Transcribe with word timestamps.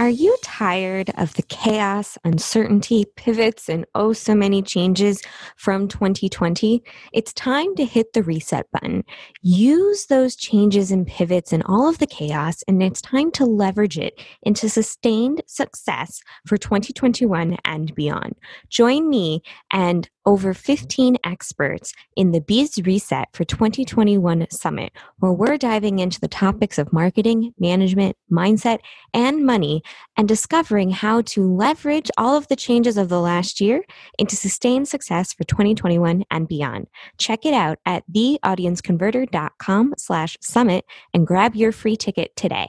Are 0.00 0.08
you 0.08 0.34
tired 0.42 1.10
of 1.18 1.34
the 1.34 1.42
chaos, 1.42 2.16
uncertainty, 2.24 3.04
pivots, 3.16 3.68
and 3.68 3.84
oh 3.94 4.14
so 4.14 4.34
many 4.34 4.62
changes 4.62 5.20
from 5.58 5.88
2020? 5.88 6.82
It's 7.12 7.34
time 7.34 7.76
to 7.76 7.84
hit 7.84 8.14
the 8.14 8.22
reset 8.22 8.64
button. 8.72 9.04
Use 9.42 10.06
those 10.06 10.36
changes 10.36 10.90
and 10.90 11.06
pivots 11.06 11.52
and 11.52 11.62
all 11.66 11.86
of 11.86 11.98
the 11.98 12.06
chaos, 12.06 12.64
and 12.66 12.82
it's 12.82 13.02
time 13.02 13.30
to 13.32 13.44
leverage 13.44 13.98
it 13.98 14.18
into 14.42 14.70
sustained 14.70 15.42
success 15.46 16.22
for 16.46 16.56
2021 16.56 17.58
and 17.66 17.94
beyond. 17.94 18.36
Join 18.70 19.06
me 19.10 19.42
and 19.70 20.08
over 20.26 20.52
15 20.52 21.16
experts 21.24 21.92
in 22.14 22.32
the 22.32 22.40
Biz 22.40 22.82
Reset 22.84 23.28
for 23.32 23.44
2021 23.44 24.46
Summit, 24.50 24.92
where 25.18 25.32
we're 25.32 25.56
diving 25.56 25.98
into 25.98 26.20
the 26.20 26.28
topics 26.28 26.78
of 26.78 26.92
marketing, 26.92 27.54
management, 27.58 28.16
mindset, 28.30 28.78
and 29.14 29.44
money, 29.44 29.82
and 30.16 30.28
discovering 30.28 30.90
how 30.90 31.22
to 31.22 31.42
leverage 31.42 32.10
all 32.16 32.36
of 32.36 32.48
the 32.48 32.56
changes 32.56 32.96
of 32.96 33.08
the 33.08 33.20
last 33.20 33.60
year 33.60 33.84
into 34.18 34.36
sustained 34.36 34.88
success 34.88 35.32
for 35.32 35.44
2021 35.44 36.24
and 36.30 36.48
beyond. 36.48 36.88
Check 37.18 37.46
it 37.46 37.54
out 37.54 37.78
at 37.86 38.04
theaudienceconverter.com 38.12 39.94
slash 39.96 40.36
summit 40.40 40.84
and 41.14 41.26
grab 41.26 41.54
your 41.54 41.72
free 41.72 41.96
ticket 41.96 42.34
today. 42.36 42.68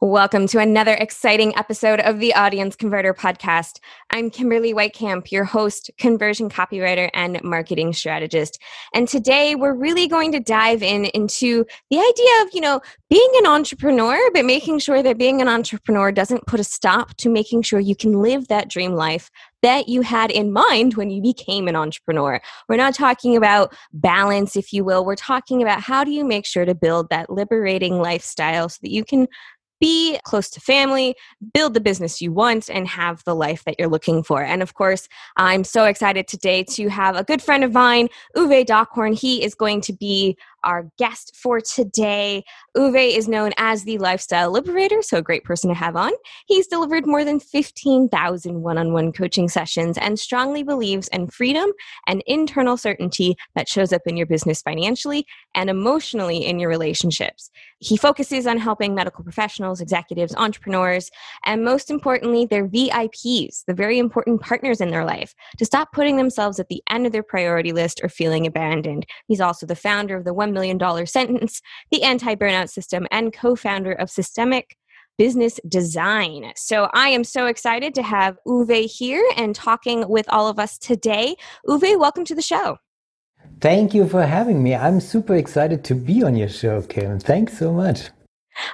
Welcome 0.00 0.46
to 0.48 0.58
another 0.58 0.94
exciting 0.94 1.56
episode 1.56 2.00
of 2.00 2.20
the 2.20 2.34
Audience 2.34 2.76
Converter 2.76 3.12
Podcast. 3.14 3.80
I'm 4.10 4.30
Kimberly 4.30 4.72
Weitkamp, 4.72 5.30
your 5.32 5.44
host, 5.44 5.90
conversion 5.98 6.48
copywriter, 6.48 7.10
and 7.14 7.42
marketing 7.42 7.92
strategist. 7.92 8.60
And 8.94 9.08
today 9.08 9.54
we're 9.54 9.74
really 9.74 10.06
going 10.06 10.32
to 10.32 10.40
dive 10.40 10.82
in 10.82 11.06
into 11.06 11.64
the 11.90 11.98
idea 11.98 12.42
of, 12.42 12.48
you 12.52 12.60
know, 12.60 12.80
being 13.10 13.30
an 13.38 13.46
entrepreneur, 13.46 14.18
but 14.32 14.44
making 14.44 14.78
sure 14.78 15.02
that 15.02 15.18
being 15.18 15.40
an 15.40 15.48
entrepreneur 15.48 16.12
doesn't 16.12 16.46
put 16.46 16.60
a 16.60 16.64
stop 16.64 17.14
to 17.16 17.28
making 17.28 17.62
sure 17.62 17.80
you 17.80 17.96
can 17.96 18.20
live 18.20 18.48
that 18.48 18.68
dream 18.68 18.92
life 18.92 19.30
that 19.62 19.88
you 19.88 20.02
had 20.02 20.30
in 20.30 20.52
mind 20.52 20.94
when 20.94 21.10
you 21.10 21.20
became 21.20 21.68
an 21.68 21.76
entrepreneur. 21.76 22.40
We're 22.68 22.76
not 22.76 22.94
talking 22.94 23.36
about 23.36 23.74
balance, 23.92 24.56
if 24.56 24.72
you 24.72 24.84
will. 24.84 25.04
We're 25.04 25.16
talking 25.16 25.62
about 25.62 25.80
how 25.80 26.04
do 26.04 26.10
you 26.10 26.24
make 26.24 26.46
sure 26.46 26.64
to 26.64 26.74
build 26.74 27.08
that 27.10 27.30
liberating 27.30 28.00
lifestyle 28.00 28.68
so 28.68 28.78
that 28.82 28.92
you 28.92 29.04
can 29.04 29.26
be 29.80 30.18
close 30.24 30.50
to 30.50 30.60
family, 30.60 31.14
build 31.54 31.74
the 31.74 31.80
business 31.80 32.20
you 32.20 32.32
want, 32.32 32.68
and 32.68 32.86
have 32.88 33.22
the 33.24 33.34
life 33.34 33.64
that 33.64 33.76
you're 33.78 33.88
looking 33.88 34.22
for. 34.22 34.42
And 34.42 34.62
of 34.62 34.74
course, 34.74 35.08
I'm 35.36 35.64
so 35.64 35.84
excited 35.84 36.26
today 36.26 36.64
to 36.64 36.88
have 36.88 37.16
a 37.16 37.24
good 37.24 37.42
friend 37.42 37.64
of 37.64 37.72
mine, 37.72 38.08
Uwe 38.36 38.64
Dockhorn. 38.64 39.18
He 39.18 39.42
is 39.44 39.54
going 39.54 39.80
to 39.82 39.92
be 39.92 40.36
our 40.64 40.90
guest 40.98 41.36
for 41.36 41.60
today. 41.60 42.44
Uwe 42.76 43.16
is 43.16 43.28
known 43.28 43.52
as 43.58 43.84
the 43.84 43.98
lifestyle 43.98 44.50
liberator, 44.50 45.02
so 45.02 45.18
a 45.18 45.22
great 45.22 45.44
person 45.44 45.68
to 45.68 45.74
have 45.74 45.96
on. 45.96 46.12
He's 46.46 46.66
delivered 46.66 47.06
more 47.06 47.24
than 47.24 47.40
15,000 47.40 48.62
one 48.62 48.78
on 48.78 48.92
one 48.92 49.12
coaching 49.12 49.48
sessions 49.48 49.98
and 49.98 50.18
strongly 50.18 50.62
believes 50.62 51.08
in 51.08 51.28
freedom 51.28 51.70
and 52.06 52.22
internal 52.26 52.76
certainty 52.76 53.36
that 53.54 53.68
shows 53.68 53.92
up 53.92 54.02
in 54.06 54.16
your 54.16 54.26
business 54.26 54.62
financially 54.62 55.26
and 55.54 55.70
emotionally 55.70 56.44
in 56.44 56.58
your 56.58 56.68
relationships. 56.68 57.50
He 57.80 57.96
focuses 57.96 58.46
on 58.46 58.58
helping 58.58 58.94
medical 58.94 59.22
professionals, 59.22 59.80
executives, 59.80 60.34
entrepreneurs, 60.36 61.10
and 61.44 61.64
most 61.64 61.90
importantly, 61.90 62.44
their 62.44 62.66
VIPs, 62.66 63.64
the 63.66 63.74
very 63.74 63.98
important 63.98 64.40
partners 64.40 64.80
in 64.80 64.90
their 64.90 65.04
life, 65.04 65.34
to 65.58 65.64
stop 65.64 65.92
putting 65.92 66.16
themselves 66.16 66.58
at 66.58 66.68
the 66.68 66.82
end 66.90 67.06
of 67.06 67.12
their 67.12 67.22
priority 67.22 67.72
list 67.72 68.00
or 68.02 68.08
feeling 68.08 68.46
abandoned. 68.46 69.06
He's 69.28 69.40
also 69.40 69.64
the 69.64 69.76
founder 69.76 70.16
of 70.16 70.24
the 70.24 70.34
$1 70.34 70.52
million 70.58 71.06
sentence, 71.06 71.62
the 71.90 72.02
anti 72.02 72.34
burnout 72.34 72.70
system, 72.70 73.06
and 73.10 73.32
co 73.32 73.54
founder 73.54 73.92
of 73.92 74.10
Systemic 74.10 74.76
business 75.16 75.58
design. 75.68 76.52
So 76.56 76.88
I 76.94 77.08
am 77.08 77.24
so 77.24 77.46
excited 77.46 77.94
to 77.96 78.02
have 78.02 78.38
Uwe 78.46 78.86
here 78.86 79.24
and 79.36 79.54
talking 79.54 80.08
with 80.08 80.26
all 80.28 80.48
of 80.48 80.58
us 80.58 80.78
today. 80.78 81.34
Uwe, 81.66 81.98
welcome 81.98 82.24
to 82.24 82.34
the 82.34 82.42
show. 82.42 82.78
Thank 83.60 83.94
you 83.94 84.06
for 84.08 84.24
having 84.24 84.62
me. 84.62 84.74
I'm 84.74 85.00
super 85.00 85.34
excited 85.34 85.84
to 85.84 85.94
be 85.94 86.22
on 86.22 86.36
your 86.36 86.48
show, 86.48 86.82
Kim. 86.82 87.18
Thanks 87.18 87.58
so 87.58 87.72
much. 87.72 88.10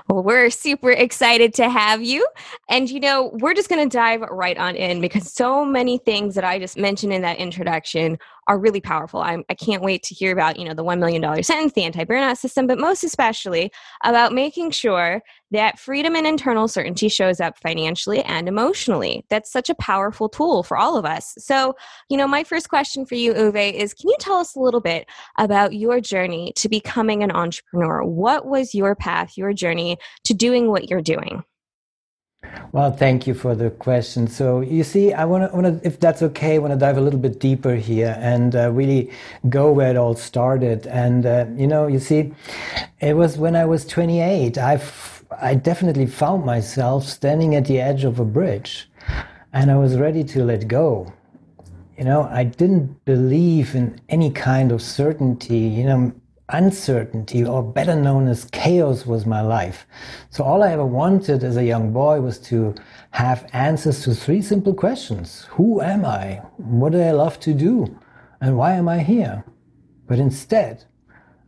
Well, 0.08 0.22
we're 0.22 0.50
super 0.50 0.90
excited 0.90 1.54
to 1.54 1.68
have 1.68 2.02
you. 2.02 2.26
And, 2.68 2.90
you 2.90 3.00
know, 3.00 3.30
we're 3.34 3.54
just 3.54 3.68
going 3.68 3.88
to 3.88 3.96
dive 3.96 4.22
right 4.22 4.56
on 4.56 4.76
in 4.76 5.00
because 5.00 5.32
so 5.32 5.64
many 5.64 5.98
things 5.98 6.34
that 6.34 6.44
I 6.44 6.58
just 6.58 6.76
mentioned 6.76 7.12
in 7.12 7.22
that 7.22 7.38
introduction 7.38 8.18
are 8.48 8.58
really 8.58 8.80
powerful. 8.80 9.20
I'm, 9.20 9.44
I 9.48 9.54
can't 9.54 9.82
wait 9.82 10.02
to 10.04 10.14
hear 10.14 10.32
about, 10.32 10.58
you 10.58 10.64
know, 10.64 10.74
the 10.74 10.84
$1 10.84 10.98
million 10.98 11.42
sentence, 11.42 11.72
the 11.72 11.84
anti-burnout 11.84 12.36
system, 12.36 12.66
but 12.66 12.78
most 12.78 13.04
especially 13.04 13.70
about 14.04 14.32
making 14.32 14.70
sure 14.70 15.22
that 15.50 15.78
freedom 15.78 16.16
and 16.16 16.26
internal 16.26 16.68
certainty 16.68 17.08
shows 17.08 17.40
up 17.40 17.58
financially 17.58 18.22
and 18.22 18.48
emotionally. 18.48 19.24
That's 19.30 19.50
such 19.50 19.70
a 19.70 19.74
powerful 19.76 20.28
tool 20.28 20.62
for 20.62 20.76
all 20.76 20.96
of 20.96 21.04
us. 21.04 21.34
So, 21.38 21.74
you 22.08 22.16
know, 22.16 22.26
my 22.26 22.44
first 22.44 22.68
question 22.68 23.06
for 23.06 23.14
you, 23.14 23.32
Uwe, 23.32 23.72
is 23.72 23.94
can 23.94 24.10
you 24.10 24.16
tell 24.18 24.36
us 24.36 24.56
a 24.56 24.60
little 24.60 24.80
bit 24.80 25.08
about 25.38 25.74
your 25.74 26.00
journey 26.00 26.52
to 26.56 26.68
becoming 26.68 27.22
an 27.22 27.30
entrepreneur? 27.30 28.04
What 28.04 28.46
was 28.46 28.74
your 28.74 28.94
path, 28.94 29.36
your 29.36 29.52
journey 29.52 29.98
to 30.24 30.34
doing 30.34 30.68
what 30.68 30.90
you're 30.90 31.02
doing? 31.02 31.44
Well, 32.72 32.90
thank 32.90 33.26
you 33.26 33.34
for 33.34 33.54
the 33.54 33.70
question. 33.70 34.26
So 34.26 34.60
you 34.60 34.82
see, 34.82 35.12
I 35.12 35.24
want 35.24 35.52
to, 35.52 35.80
if 35.86 36.00
that's 36.00 36.22
okay, 36.22 36.56
I 36.56 36.58
want 36.58 36.72
to 36.72 36.78
dive 36.78 36.96
a 36.96 37.00
little 37.00 37.20
bit 37.20 37.38
deeper 37.38 37.74
here 37.74 38.16
and 38.18 38.56
uh, 38.56 38.70
really 38.72 39.10
go 39.48 39.70
where 39.72 39.90
it 39.90 39.96
all 39.96 40.14
started. 40.14 40.86
And 40.88 41.24
uh, 41.24 41.46
you 41.56 41.66
know, 41.66 41.86
you 41.86 42.00
see, 42.00 42.32
it 43.00 43.14
was 43.16 43.38
when 43.38 43.54
I 43.54 43.64
was 43.64 43.86
28. 43.86 44.58
I 44.58 44.80
I 45.40 45.54
definitely 45.54 46.06
found 46.06 46.44
myself 46.44 47.04
standing 47.04 47.54
at 47.54 47.64
the 47.66 47.80
edge 47.80 48.04
of 48.04 48.20
a 48.20 48.24
bridge, 48.24 48.88
and 49.52 49.70
I 49.70 49.76
was 49.76 49.96
ready 49.96 50.24
to 50.24 50.44
let 50.44 50.68
go. 50.68 51.12
You 51.98 52.04
know, 52.04 52.24
I 52.24 52.44
didn't 52.44 53.04
believe 53.04 53.74
in 53.74 54.00
any 54.08 54.30
kind 54.30 54.72
of 54.72 54.82
certainty. 54.82 55.58
You 55.58 55.84
know, 55.84 56.12
uncertainty, 56.48 57.44
or 57.44 57.62
better 57.62 57.96
known 57.96 58.28
as 58.28 58.44
chaos, 58.46 59.06
was 59.06 59.24
my 59.24 59.40
life. 59.40 59.86
So 60.30 60.44
all 60.44 60.62
I 60.62 60.72
ever 60.72 60.84
wanted 60.84 61.42
as 61.42 61.56
a 61.56 61.64
young 61.64 61.92
boy 61.92 62.20
was 62.20 62.38
to 62.50 62.74
have 63.12 63.48
answers 63.52 64.02
to 64.02 64.14
three 64.14 64.42
simple 64.42 64.74
questions 64.74 65.46
Who 65.50 65.80
am 65.80 66.04
I? 66.04 66.42
What 66.56 66.92
do 66.92 67.00
I 67.00 67.12
love 67.12 67.40
to 67.40 67.54
do? 67.54 67.98
And 68.40 68.56
why 68.56 68.72
am 68.72 68.88
I 68.88 68.98
here? 68.98 69.44
But 70.06 70.18
instead, 70.18 70.84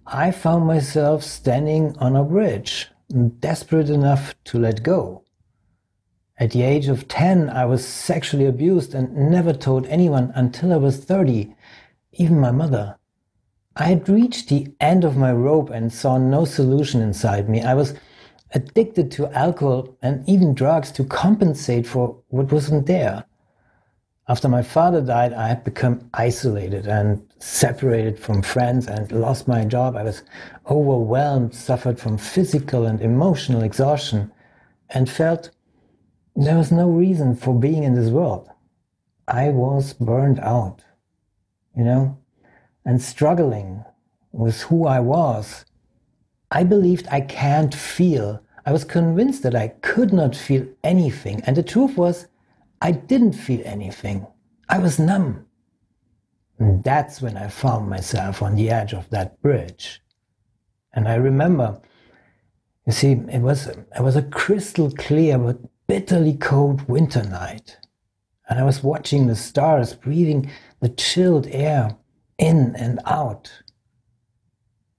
I 0.06 0.31
found 0.31 0.67
myself 0.67 1.23
standing 1.23 1.97
on 1.99 2.17
a 2.17 2.25
bridge, 2.25 2.89
desperate 3.41 3.91
enough 3.91 4.35
to 4.45 4.59
let 4.59 4.83
go. 4.83 5.25
At 6.39 6.53
the 6.53 6.62
age 6.62 6.89
of 6.89 7.09
10, 7.09 7.51
I 7.51 7.65
was 7.65 7.87
sexually 7.87 8.47
abused 8.47 8.95
and 8.95 9.31
never 9.31 9.53
told 9.53 9.87
anyone 9.87 10.33
until 10.35 10.73
I 10.73 10.77
was 10.77 10.99
30, 10.99 11.55
even 12.12 12.39
my 12.39 12.51
mother. 12.51 12.99
I 13.78 13.84
had 13.84 14.09
reached 14.09 14.48
the 14.48 14.72
end 14.81 15.04
of 15.04 15.19
my 15.19 15.32
rope 15.32 15.69
and 15.69 15.92
saw 15.92 16.16
no 16.16 16.47
solution 16.47 17.03
inside 17.03 17.48
me. 17.48 17.60
I 17.62 17.75
was 17.75 17.94
addicted 18.53 19.10
to 19.12 19.31
alcohol 19.37 19.97
and 20.00 20.26
even 20.26 20.54
drugs 20.54 20.91
to 20.92 21.04
compensate 21.04 21.87
for 21.87 22.22
what 22.28 22.50
wasn't 22.50 22.87
there. 22.87 23.25
After 24.28 24.48
my 24.48 24.62
father 24.62 25.03
died, 25.03 25.34
I 25.34 25.48
had 25.48 25.62
become 25.62 26.09
isolated 26.14 26.87
and 26.87 27.22
separated 27.38 28.19
from 28.19 28.41
friends 28.41 28.87
and 28.87 29.12
lost 29.12 29.47
my 29.47 29.64
job. 29.67 29.94
I 29.94 30.05
was 30.05 30.22
overwhelmed, 30.69 31.55
suffered 31.55 32.00
from 32.00 32.17
physical 32.17 32.87
and 32.87 33.00
emotional 33.02 33.62
exhaustion, 33.62 34.32
and 34.88 35.08
felt 35.08 35.50
there 36.34 36.56
was 36.56 36.72
no 36.72 36.88
reason 36.88 37.37
for 37.37 37.55
being 37.55 37.84
in 37.84 37.94
this 37.94 38.11
world. 38.11 38.49
I 39.29 39.50
was 39.50 39.93
burned 39.93 40.40
out. 40.40 40.82
You 41.76 41.84
know, 41.84 42.19
and 42.87 43.03
struggling 43.03 43.85
with 44.33 44.62
who 44.62 44.87
I 44.87 45.00
was, 45.00 45.67
I 46.50 46.62
believed 46.62 47.09
I 47.11 47.21
can't 47.21 47.75
feel. 47.75 48.41
I 48.65 48.73
was 48.73 48.85
convinced 48.85 49.43
that 49.43 49.56
I 49.56 49.69
could 49.69 50.12
not 50.12 50.37
feel 50.37 50.67
anything. 50.85 51.43
And 51.44 51.56
the 51.56 51.62
truth 51.62 51.99
was, 51.99 52.29
I 52.81 52.93
didn't 52.93 53.33
feel 53.33 53.61
anything. 53.65 54.27
I 54.69 54.79
was 54.79 54.99
numb. 54.99 55.47
And 56.59 56.83
that's 56.85 57.21
when 57.21 57.37
I 57.37 57.49
found 57.49 57.91
myself 57.91 58.41
on 58.41 58.55
the 58.55 58.71
edge 58.71 58.94
of 58.94 59.11
that 59.11 59.43
bridge. 59.43 60.00
And 60.93 61.09
I 61.09 61.17
remember, 61.17 61.81
you 62.87 62.93
see, 62.93 63.12
it 63.12 63.43
was, 63.43 63.67
it 63.67 64.00
was 64.00 64.17
a 64.17 64.23
crystal 64.23 64.91
clear 64.93 65.39
but 65.39 65.59
bitterly 65.87 66.35
cold 66.35 66.89
winter 66.89 67.25
night. 67.25 67.79
And 68.49 68.61
I 68.61 68.65
was 68.65 68.82
watching 68.82 69.27
the 69.27 69.37
stars, 69.37 69.93
breathing 69.93 70.50
the 70.81 70.89
chilled 70.89 71.49
air 71.49 71.97
in 72.38 72.75
and 72.77 73.00
out. 73.06 73.50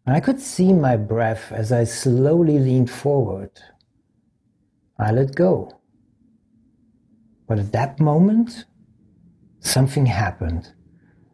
I 0.10 0.22
could 0.22 0.40
see 0.40 0.72
my 0.72 0.96
breath 0.96 1.52
as 1.52 1.72
I 1.72 1.84
slowly 1.84 2.60
leaned 2.60 2.90
forward. 2.90 3.52
I 4.98 5.12
let 5.12 5.36
go. 5.36 5.82
But 7.46 7.60
at 7.60 7.74
that 7.74 8.00
moment, 8.00 8.66
something 9.60 10.06
happened. 10.06 10.74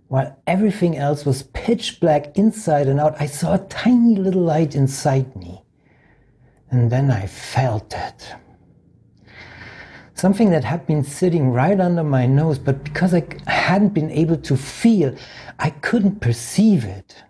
While 0.08 0.38
everything 0.48 0.98
else 0.98 1.24
was 1.26 1.44
pitch 1.44 2.00
black 2.00 2.38
inside 2.38 2.88
and 2.88 3.00
out, 3.00 3.16
I 3.20 3.28
saw 3.28 3.54
a 3.54 3.68
tiny 3.68 4.16
little 4.16 4.42
light 4.44 4.76
inside 4.76 5.36
me. 5.36 5.64
And 6.72 6.92
then 6.92 7.12
I 7.12 7.28
felt 7.28 7.94
it. 7.94 8.36
Something 10.16 10.52
that 10.52 10.64
had 10.64 10.86
been 10.86 11.04
sitting 11.04 11.52
right 11.52 11.80
under 11.80 12.04
my 12.04 12.26
nose, 12.26 12.60
but 12.60 12.84
because 12.84 13.14
I 13.14 13.26
hadn't 13.48 13.94
been 13.94 14.12
able 14.12 14.38
to 14.38 14.56
feel, 14.56 15.16
I 15.60 15.72
couldn't 15.72 16.22
perceive 16.22 16.86
it. 16.86 17.24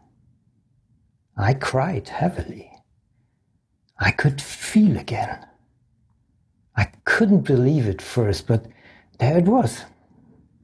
I 1.37 1.53
cried 1.53 2.09
heavily. 2.09 2.71
I 3.99 4.11
could 4.11 4.41
feel 4.41 4.97
again. 4.97 5.45
I 6.75 6.85
couldn't 7.05 7.41
believe 7.41 7.87
it 7.87 8.01
first, 8.01 8.47
but 8.47 8.67
there 9.19 9.37
it 9.37 9.45
was. 9.45 9.85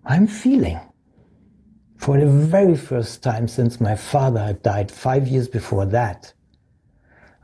I'm 0.05 0.27
feeling. 0.27 0.79
For 1.97 2.19
the 2.19 2.27
very 2.27 2.75
first 2.75 3.23
time 3.23 3.47
since 3.47 3.81
my 3.81 3.95
father 3.95 4.39
had 4.39 4.63
died 4.63 4.91
five 4.91 5.27
years 5.27 5.47
before 5.47 5.85
that, 5.87 6.33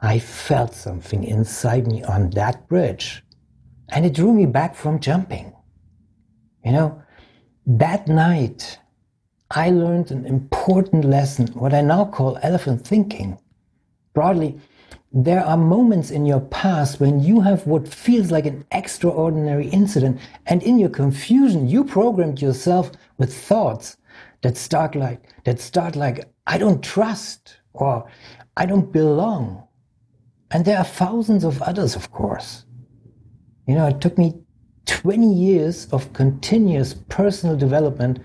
I 0.01 0.19
felt 0.19 0.73
something 0.73 1.23
inside 1.23 1.87
me 1.87 2.03
on 2.03 2.29
that 2.31 2.67
bridge. 2.67 3.24
And 3.89 4.05
it 4.05 4.13
drew 4.13 4.33
me 4.33 4.45
back 4.45 4.75
from 4.75 4.99
jumping. 4.99 5.53
You 6.63 6.71
know, 6.71 7.01
that 7.65 8.07
night, 8.07 8.79
I 9.51 9.69
learned 9.69 10.11
an 10.11 10.25
important 10.25 11.05
lesson, 11.05 11.47
what 11.53 11.73
I 11.73 11.81
now 11.81 12.05
call 12.05 12.39
elephant 12.41 12.85
thinking. 12.85 13.39
Broadly, 14.13 14.59
there 15.13 15.45
are 15.45 15.57
moments 15.57 16.11
in 16.11 16.25
your 16.25 16.41
past 16.41 16.99
when 16.99 17.21
you 17.21 17.39
have 17.41 17.65
what 17.67 17.87
feels 17.87 18.31
like 18.31 18.45
an 18.45 18.65
extraordinary 18.71 19.67
incident, 19.69 20.19
and 20.47 20.61
in 20.63 20.77
your 20.79 20.89
confusion, 20.89 21.67
you 21.67 21.85
programmed 21.85 22.41
yourself 22.41 22.91
with 23.17 23.33
thoughts 23.33 23.97
that 24.41 24.57
start 24.57 24.95
like, 24.95 25.21
that 25.45 25.59
start 25.59 25.95
like, 25.95 26.29
I 26.47 26.57
don't 26.57 26.83
trust, 26.83 27.57
or 27.73 28.09
I 28.57 28.65
don't 28.65 28.91
belong. 28.91 29.67
And 30.51 30.65
there 30.65 30.77
are 30.77 30.83
thousands 30.83 31.43
of 31.43 31.61
others, 31.61 31.95
of 31.95 32.11
course. 32.11 32.65
You 33.67 33.75
know, 33.75 33.87
it 33.87 33.99
took 33.99 34.17
me 34.17 34.35
20 34.85 35.33
years 35.33 35.87
of 35.91 36.13
continuous 36.13 36.93
personal 37.09 37.57
development 37.57 38.19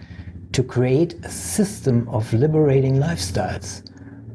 to 0.52 0.62
create 0.62 1.14
a 1.24 1.30
system 1.30 2.06
of 2.08 2.32
liberating 2.34 2.96
lifestyles. 2.96 3.82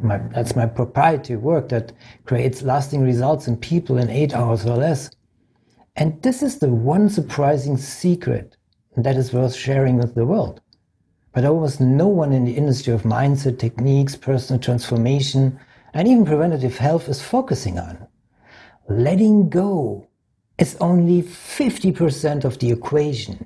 My, 0.02 0.18
that's 0.34 0.56
my 0.56 0.66
proprietary 0.66 1.38
work 1.38 1.70
that 1.70 1.92
creates 2.26 2.64
lasting 2.64 3.02
results 3.02 3.48
in 3.48 3.58
people 3.58 3.98
in 3.98 4.10
eight 4.10 4.34
hours 4.34 4.66
or 4.66 4.78
less. 4.78 5.12
And 5.96 6.22
this 6.24 6.42
is 6.42 6.58
the 6.58 6.70
one 6.70 7.10
surprising 7.10 7.78
secret 7.78 8.58
that 8.98 9.16
is 9.16 9.32
worth 9.32 9.56
sharing 9.56 9.98
with 9.98 10.16
the 10.16 10.26
world. 10.26 10.62
But 11.34 11.46
almost 11.46 11.82
no 11.82 12.08
one 12.08 12.34
in 12.34 12.46
the 12.46 12.56
industry 12.56 12.94
of 12.94 13.04
mindset 13.04 13.60
techniques, 13.60 14.16
personal 14.16 14.60
transformation, 14.60 15.60
and 15.94 16.08
even 16.08 16.26
preventative 16.26 16.78
health 16.78 17.08
is 17.10 17.22
focusing 17.22 17.78
on. 17.78 18.08
Letting 18.90 19.50
go 19.50 20.08
is 20.58 20.78
only 20.80 21.22
50% 21.22 22.46
of 22.46 22.60
the 22.60 22.72
equation. 22.72 23.46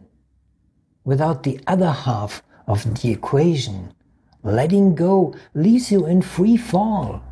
Without 1.04 1.44
the 1.44 1.60
other 1.66 1.92
half 1.92 2.44
of 2.68 3.02
the 3.02 3.12
equation, 3.12 3.94
letting 4.44 4.96
go 4.96 5.34
leaves 5.54 5.92
you 5.92 6.06
in 6.06 6.22
free 6.22 6.58
fall. 6.58 7.24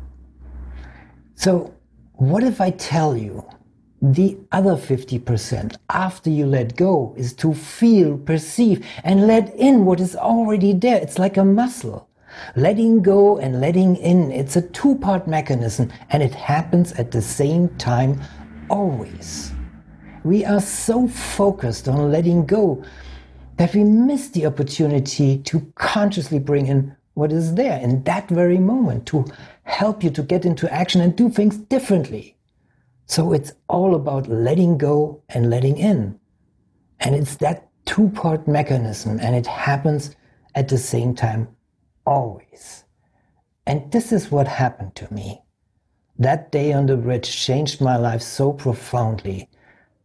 So, 1.36 1.72
what 2.14 2.42
if 2.42 2.60
I 2.60 2.70
tell 2.70 3.16
you 3.16 3.48
the 4.02 4.36
other 4.50 4.74
50% 4.74 5.76
after 5.90 6.30
you 6.30 6.46
let 6.46 6.76
go 6.76 7.14
is 7.16 7.32
to 7.34 7.54
feel, 7.54 8.18
perceive, 8.18 8.84
and 9.04 9.28
let 9.28 9.54
in 9.54 9.84
what 9.84 10.00
is 10.00 10.16
already 10.16 10.72
there? 10.72 10.96
It's 10.96 11.18
like 11.18 11.36
a 11.36 11.44
muscle. 11.44 12.08
Letting 12.56 13.02
go 13.02 13.38
and 13.38 13.60
letting 13.60 13.96
in, 13.96 14.32
it's 14.32 14.56
a 14.56 14.62
two 14.62 14.96
part 14.96 15.28
mechanism 15.28 15.92
and 16.10 16.22
it 16.22 16.34
happens 16.34 16.92
at 16.94 17.12
the 17.12 17.22
same 17.22 17.68
time 17.76 18.20
always. 18.68 19.52
We 20.28 20.44
are 20.44 20.60
so 20.60 21.08
focused 21.08 21.88
on 21.88 22.12
letting 22.12 22.44
go 22.44 22.84
that 23.56 23.74
we 23.74 23.82
miss 23.82 24.28
the 24.28 24.44
opportunity 24.44 25.38
to 25.38 25.72
consciously 25.74 26.38
bring 26.38 26.66
in 26.66 26.94
what 27.14 27.32
is 27.32 27.54
there 27.54 27.80
in 27.80 28.02
that 28.04 28.28
very 28.28 28.58
moment 28.58 29.06
to 29.06 29.24
help 29.62 30.04
you 30.04 30.10
to 30.10 30.22
get 30.22 30.44
into 30.44 30.70
action 30.70 31.00
and 31.00 31.16
do 31.16 31.30
things 31.30 31.56
differently. 31.56 32.36
So 33.06 33.32
it's 33.32 33.52
all 33.70 33.94
about 33.94 34.28
letting 34.28 34.76
go 34.76 35.22
and 35.30 35.48
letting 35.48 35.78
in. 35.78 36.20
And 37.00 37.14
it's 37.14 37.36
that 37.36 37.66
two 37.86 38.10
part 38.10 38.46
mechanism, 38.46 39.18
and 39.22 39.34
it 39.34 39.46
happens 39.46 40.14
at 40.54 40.68
the 40.68 40.76
same 40.76 41.14
time 41.14 41.48
always. 42.04 42.84
And 43.66 43.90
this 43.92 44.12
is 44.12 44.30
what 44.30 44.46
happened 44.46 44.94
to 44.96 45.10
me. 45.10 45.40
That 46.18 46.52
day 46.52 46.74
on 46.74 46.84
the 46.84 46.98
bridge 46.98 47.34
changed 47.34 47.80
my 47.80 47.96
life 47.96 48.20
so 48.20 48.52
profoundly, 48.52 49.48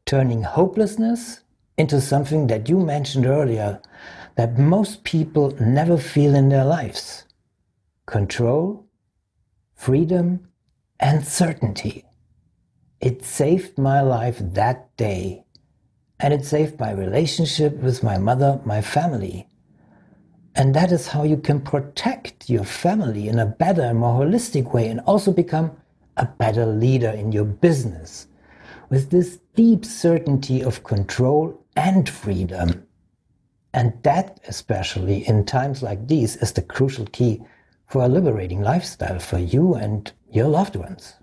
turning 0.05 0.43
hopelessness 0.43 1.41
into 1.77 1.99
something 1.99 2.47
that 2.47 2.69
you 2.69 2.79
mentioned 2.79 3.25
earlier 3.25 3.81
that 4.35 4.57
most 4.57 5.03
people 5.03 5.55
never 5.59 5.97
feel 5.97 6.35
in 6.35 6.49
their 6.49 6.65
lives 6.65 7.25
control, 8.05 8.85
freedom, 9.75 10.47
and 10.99 11.25
certainty. 11.25 12.05
It 12.99 13.23
saved 13.23 13.77
my 13.77 14.01
life 14.01 14.37
that 14.39 14.95
day, 14.97 15.45
and 16.19 16.33
it 16.33 16.45
saved 16.45 16.79
my 16.79 16.91
relationship 16.91 17.77
with 17.77 18.03
my 18.03 18.17
mother, 18.17 18.59
my 18.65 18.81
family. 18.81 19.47
And 20.55 20.75
that 20.75 20.91
is 20.91 21.07
how 21.07 21.23
you 21.23 21.37
can 21.37 21.61
protect 21.61 22.49
your 22.49 22.63
family 22.63 23.27
in 23.27 23.39
a 23.39 23.45
better, 23.45 23.93
more 23.93 24.23
holistic 24.23 24.73
way, 24.73 24.87
and 24.87 24.99
also 25.01 25.31
become 25.31 25.71
a 26.17 26.25
better 26.25 26.65
leader 26.65 27.09
in 27.09 27.31
your 27.31 27.45
business 27.45 28.27
with 28.89 29.09
this 29.09 29.39
deep 29.55 29.85
certainty 29.85 30.63
of 30.63 30.83
control 30.83 31.63
and 31.75 32.09
freedom. 32.09 32.85
And 33.73 33.93
that, 34.03 34.39
especially 34.47 35.27
in 35.27 35.45
times 35.45 35.81
like 35.81 36.07
these, 36.07 36.35
is 36.37 36.53
the 36.53 36.61
crucial 36.61 37.05
key 37.07 37.41
for 37.87 38.03
a 38.03 38.07
liberating 38.07 38.61
lifestyle 38.61 39.19
for 39.19 39.39
you 39.39 39.75
and 39.75 40.11
your 40.31 40.47
loved 40.47 40.75
ones. 40.75 41.15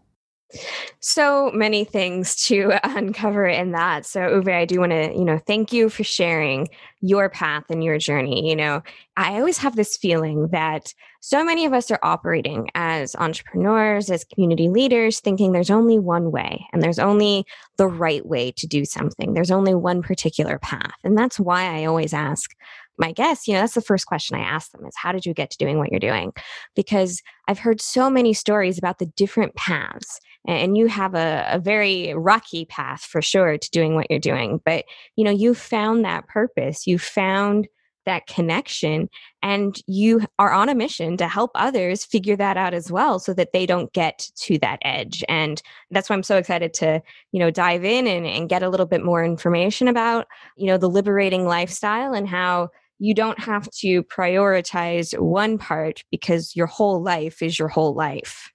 So 1.00 1.50
many 1.52 1.84
things 1.84 2.36
to 2.46 2.72
uncover 2.84 3.46
in 3.46 3.72
that. 3.72 4.06
So 4.06 4.20
Uwe, 4.20 4.54
I 4.54 4.64
do 4.64 4.80
want 4.80 4.92
to, 4.92 5.12
you 5.12 5.24
know, 5.24 5.38
thank 5.46 5.72
you 5.72 5.88
for 5.88 6.04
sharing 6.04 6.68
your 7.00 7.28
path 7.30 7.64
and 7.70 7.82
your 7.82 7.98
journey. 7.98 8.48
You 8.48 8.56
know, 8.56 8.82
I 9.16 9.38
always 9.38 9.58
have 9.58 9.76
this 9.76 9.96
feeling 9.96 10.48
that 10.48 10.92
so 11.20 11.44
many 11.44 11.66
of 11.66 11.74
us 11.74 11.90
are 11.90 11.98
operating 12.02 12.70
as 12.74 13.14
entrepreneurs, 13.16 14.10
as 14.10 14.24
community 14.24 14.68
leaders, 14.68 15.20
thinking 15.20 15.52
there's 15.52 15.70
only 15.70 15.98
one 15.98 16.30
way 16.30 16.66
and 16.72 16.82
there's 16.82 16.98
only 16.98 17.44
the 17.76 17.86
right 17.86 18.24
way 18.24 18.52
to 18.52 18.66
do 18.66 18.84
something. 18.84 19.34
There's 19.34 19.50
only 19.50 19.74
one 19.74 20.02
particular 20.02 20.58
path. 20.58 20.94
And 21.04 21.16
that's 21.16 21.38
why 21.38 21.78
I 21.78 21.84
always 21.84 22.14
ask 22.14 22.54
my 22.98 23.12
guests, 23.12 23.48
you 23.48 23.54
know, 23.54 23.60
that's 23.60 23.74
the 23.74 23.80
first 23.80 24.06
question 24.06 24.36
I 24.36 24.42
ask 24.42 24.70
them 24.72 24.84
is 24.84 24.94
how 24.96 25.12
did 25.12 25.24
you 25.24 25.32
get 25.32 25.50
to 25.50 25.58
doing 25.58 25.78
what 25.78 25.90
you're 25.90 26.00
doing? 26.00 26.32
Because 26.76 27.22
I've 27.48 27.58
heard 27.58 27.80
so 27.80 28.10
many 28.10 28.32
stories 28.34 28.78
about 28.78 28.98
the 28.98 29.06
different 29.06 29.54
paths 29.54 30.20
and 30.46 30.76
you 30.76 30.86
have 30.86 31.14
a, 31.14 31.46
a 31.50 31.58
very 31.58 32.14
rocky 32.14 32.64
path 32.64 33.02
for 33.02 33.20
sure 33.20 33.58
to 33.58 33.70
doing 33.70 33.94
what 33.94 34.06
you're 34.10 34.18
doing. 34.18 34.60
But, 34.64 34.84
you 35.16 35.24
know, 35.24 35.30
you 35.30 35.54
found 35.54 36.04
that 36.04 36.28
purpose. 36.28 36.86
You 36.86 36.98
found 36.98 37.68
that 38.06 38.26
connection 38.26 39.08
and 39.42 39.80
you 39.86 40.22
are 40.38 40.52
on 40.52 40.68
a 40.68 40.74
mission 40.74 41.16
to 41.18 41.28
help 41.28 41.50
others 41.54 42.04
figure 42.04 42.36
that 42.36 42.56
out 42.56 42.74
as 42.74 42.90
well 42.90 43.18
so 43.18 43.34
that 43.34 43.52
they 43.52 43.66
don't 43.66 43.92
get 43.92 44.26
to 44.36 44.58
that 44.58 44.78
edge 44.82 45.22
and 45.28 45.62
that's 45.90 46.08
why 46.08 46.16
i'm 46.16 46.22
so 46.22 46.36
excited 46.36 46.72
to 46.72 47.00
you 47.32 47.38
know 47.38 47.50
dive 47.50 47.84
in 47.84 48.06
and, 48.06 48.26
and 48.26 48.48
get 48.48 48.62
a 48.62 48.68
little 48.68 48.86
bit 48.86 49.04
more 49.04 49.22
information 49.22 49.86
about 49.86 50.26
you 50.56 50.66
know 50.66 50.78
the 50.78 50.88
liberating 50.88 51.44
lifestyle 51.44 52.14
and 52.14 52.26
how 52.26 52.68
you 53.00 53.14
don't 53.14 53.40
have 53.40 53.68
to 53.70 54.04
prioritize 54.04 55.18
one 55.18 55.58
part 55.58 56.04
because 56.10 56.54
your 56.54 56.66
whole 56.66 57.02
life 57.02 57.42
is 57.42 57.58
your 57.58 57.68
whole 57.68 57.94
life. 57.94 58.52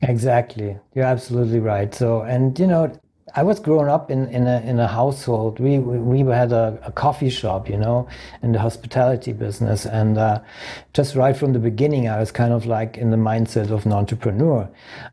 Exactly. 0.00 0.78
You're 0.94 1.04
absolutely 1.04 1.58
right. 1.58 1.92
So, 1.92 2.22
and 2.22 2.58
you 2.58 2.66
know, 2.66 2.92
I 3.36 3.42
was 3.42 3.58
growing 3.58 3.88
up 3.88 4.10
in, 4.10 4.28
in 4.28 4.46
a 4.46 4.60
in 4.60 4.78
a 4.78 4.86
household. 4.86 5.58
We 5.58 5.78
we, 5.78 6.22
we 6.22 6.32
had 6.32 6.52
a, 6.52 6.78
a 6.84 6.92
coffee 6.92 7.30
shop, 7.30 7.68
you 7.68 7.76
know, 7.76 8.06
in 8.42 8.52
the 8.52 8.60
hospitality 8.60 9.32
business, 9.32 9.86
and 9.86 10.16
uh, 10.16 10.40
just 10.92 11.16
right 11.16 11.36
from 11.36 11.52
the 11.54 11.58
beginning, 11.58 12.08
I 12.08 12.20
was 12.20 12.30
kind 12.30 12.52
of 12.52 12.66
like 12.66 12.96
in 12.96 13.10
the 13.10 13.16
mindset 13.16 13.70
of 13.70 13.86
an 13.86 13.92
entrepreneur. 13.92 14.68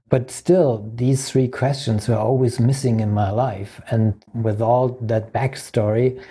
But 0.10 0.30
still, 0.30 0.92
these 0.94 1.32
three 1.32 1.48
questions 1.48 2.08
were 2.08 2.18
always 2.18 2.60
missing 2.60 3.00
in 3.00 3.12
my 3.12 3.32
life, 3.32 3.82
and 3.90 4.24
with 4.36 4.62
all 4.62 4.90
that 5.02 5.34
backstory, 5.34 6.22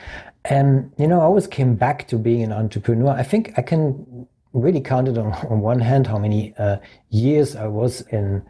and, 0.45 0.93
you 0.97 1.07
know, 1.07 1.21
I 1.21 1.25
always 1.25 1.47
came 1.47 1.75
back 1.75 2.09
to 2.09 2.17
being 2.17 2.43
an 2.43 2.53
entrepreneur. 2.53 3.11
I 3.11 3.23
think 3.23 3.53
I 3.59 3.63
can 3.63 4.27
really 4.53 4.81
counted 4.81 5.19
on, 5.19 5.33
on 5.51 5.61
one 5.61 5.81
hand 5.81 6.07
how 6.07 6.19
many 6.19 6.55
uh, 6.59 6.79
years 7.11 7.57
I 7.57 7.67
was 7.67 8.03
in 8.13 8.43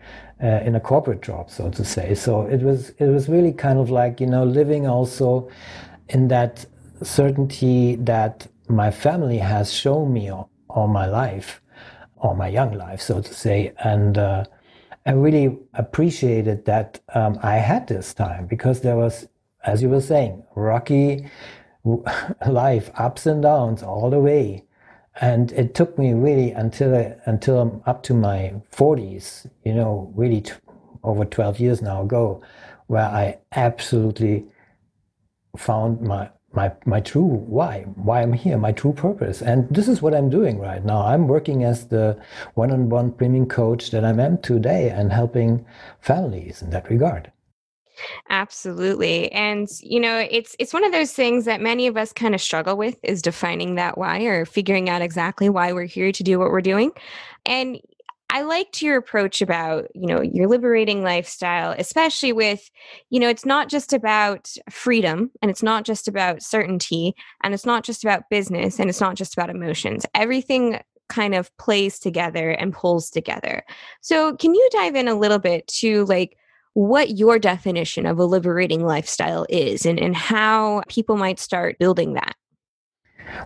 uh, 0.42 0.60
in 0.64 0.74
a 0.74 0.80
corporate 0.80 1.20
job, 1.20 1.50
so 1.50 1.70
to 1.70 1.84
say. 1.84 2.14
So 2.14 2.42
it 2.42 2.62
was 2.62 2.90
it 2.98 3.06
was 3.06 3.28
really 3.28 3.52
kind 3.52 3.78
of 3.78 3.90
like 3.90 4.20
you 4.20 4.26
know 4.26 4.44
living 4.44 4.86
also 4.86 5.50
in 6.08 6.28
that 6.28 6.64
certainty 7.02 7.96
that 7.96 8.46
my 8.68 8.90
family 8.90 9.38
has 9.38 9.72
shown 9.72 10.12
me 10.12 10.30
all, 10.30 10.50
all 10.68 10.86
my 10.86 11.06
life, 11.06 11.60
all 12.18 12.34
my 12.34 12.48
young 12.48 12.72
life, 12.72 13.00
so 13.00 13.20
to 13.20 13.34
say, 13.34 13.72
and. 13.84 14.18
Uh, 14.18 14.44
I 15.06 15.12
really 15.12 15.58
appreciated 15.72 16.66
that 16.66 17.00
um, 17.14 17.38
I 17.42 17.56
had 17.56 17.88
this 17.88 18.12
time 18.12 18.46
because 18.46 18.82
there 18.82 18.96
was, 18.96 19.26
as 19.64 19.80
you 19.82 19.88
were 19.88 20.02
saying, 20.02 20.44
rocky 20.54 21.26
life, 22.48 22.90
ups 22.94 23.26
and 23.26 23.42
downs 23.42 23.82
all 23.82 24.10
the 24.10 24.20
way. 24.20 24.64
And 25.20 25.52
it 25.52 25.74
took 25.74 25.98
me 25.98 26.12
really 26.14 26.52
until 26.52 26.94
until 27.26 27.58
I'm 27.58 27.82
up 27.86 28.02
to 28.04 28.14
my 28.14 28.54
40s, 28.72 29.50
you 29.64 29.74
know, 29.74 30.12
really 30.14 30.42
t- 30.42 30.52
over 31.02 31.24
12 31.24 31.58
years 31.58 31.82
now 31.82 32.02
ago, 32.02 32.42
where 32.86 33.04
I 33.04 33.38
absolutely 33.52 34.46
found 35.56 36.00
my 36.00 36.30
my 36.52 36.72
my 36.84 37.00
true 37.00 37.22
why 37.24 37.82
why 37.96 38.22
I'm 38.22 38.32
here 38.32 38.56
my 38.56 38.72
true 38.72 38.92
purpose. 38.92 39.42
And 39.42 39.68
this 39.68 39.88
is 39.88 40.00
what 40.00 40.14
I'm 40.14 40.30
doing 40.30 40.58
right 40.58 40.84
now. 40.84 41.02
I'm 41.02 41.28
working 41.28 41.64
as 41.64 41.88
the 41.88 42.18
one-on-one 42.54 43.12
premium 43.12 43.46
coach 43.46 43.90
that 43.90 44.04
I 44.04 44.10
am 44.10 44.38
today 44.38 44.90
and 44.90 45.12
helping 45.12 45.66
families 46.00 46.62
in 46.62 46.70
that 46.70 46.88
regard 46.88 47.32
Absolutely. 48.28 49.30
And 49.32 49.68
you 49.82 50.00
know, 50.00 50.26
it's 50.30 50.56
it's 50.58 50.72
one 50.72 50.84
of 50.84 50.92
those 50.92 51.12
things 51.12 51.44
that 51.44 51.60
many 51.60 51.86
of 51.86 51.96
us 51.96 52.12
kind 52.12 52.34
of 52.34 52.40
struggle 52.40 52.76
with 52.76 52.96
is 53.02 53.22
defining 53.22 53.74
that 53.76 53.98
why 53.98 54.22
or 54.22 54.44
figuring 54.44 54.88
out 54.88 55.02
exactly 55.02 55.48
why 55.48 55.72
we're 55.72 55.84
here 55.84 56.12
to 56.12 56.22
do 56.22 56.38
what 56.38 56.50
we're 56.50 56.60
doing. 56.60 56.92
And 57.46 57.80
I 58.32 58.42
liked 58.42 58.80
your 58.80 58.96
approach 58.96 59.42
about, 59.42 59.88
you 59.92 60.06
know, 60.06 60.22
your 60.22 60.46
liberating 60.46 61.02
lifestyle, 61.02 61.74
especially 61.76 62.32
with, 62.32 62.70
you 63.10 63.18
know, 63.18 63.28
it's 63.28 63.44
not 63.44 63.68
just 63.68 63.92
about 63.92 64.48
freedom 64.70 65.32
and 65.42 65.50
it's 65.50 65.64
not 65.64 65.84
just 65.84 66.06
about 66.06 66.40
certainty 66.40 67.14
and 67.42 67.54
it's 67.54 67.66
not 67.66 67.82
just 67.82 68.04
about 68.04 68.30
business 68.30 68.78
and 68.78 68.88
it's 68.88 69.00
not 69.00 69.16
just 69.16 69.32
about 69.34 69.50
emotions. 69.50 70.06
Everything 70.14 70.78
kind 71.08 71.34
of 71.34 71.54
plays 71.58 71.98
together 71.98 72.50
and 72.50 72.72
pulls 72.72 73.10
together. 73.10 73.64
So, 74.00 74.36
can 74.36 74.54
you 74.54 74.68
dive 74.72 74.94
in 74.94 75.08
a 75.08 75.18
little 75.18 75.40
bit 75.40 75.66
to 75.78 76.04
like 76.04 76.36
what 76.74 77.10
your 77.10 77.38
definition 77.38 78.06
of 78.06 78.18
a 78.18 78.24
liberating 78.24 78.84
lifestyle 78.84 79.46
is 79.48 79.84
and, 79.84 79.98
and 79.98 80.16
how 80.16 80.82
people 80.88 81.16
might 81.16 81.38
start 81.38 81.78
building 81.78 82.14
that? 82.14 82.34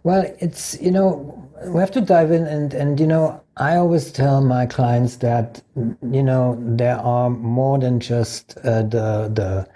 Well, 0.02 0.24
it's, 0.40 0.80
you 0.80 0.90
know, 0.90 1.50
we 1.66 1.80
have 1.80 1.90
to 1.92 2.00
dive 2.00 2.30
in 2.30 2.46
and, 2.46 2.74
and, 2.74 2.98
you 2.98 3.06
know, 3.06 3.42
I 3.56 3.76
always 3.76 4.10
tell 4.10 4.40
my 4.40 4.66
clients 4.66 5.16
that, 5.16 5.62
you 5.76 6.22
know, 6.22 6.58
there 6.60 6.96
are 6.96 7.30
more 7.30 7.78
than 7.78 8.00
just 8.00 8.56
uh, 8.58 8.82
the, 8.82 9.30
the, 9.32 9.68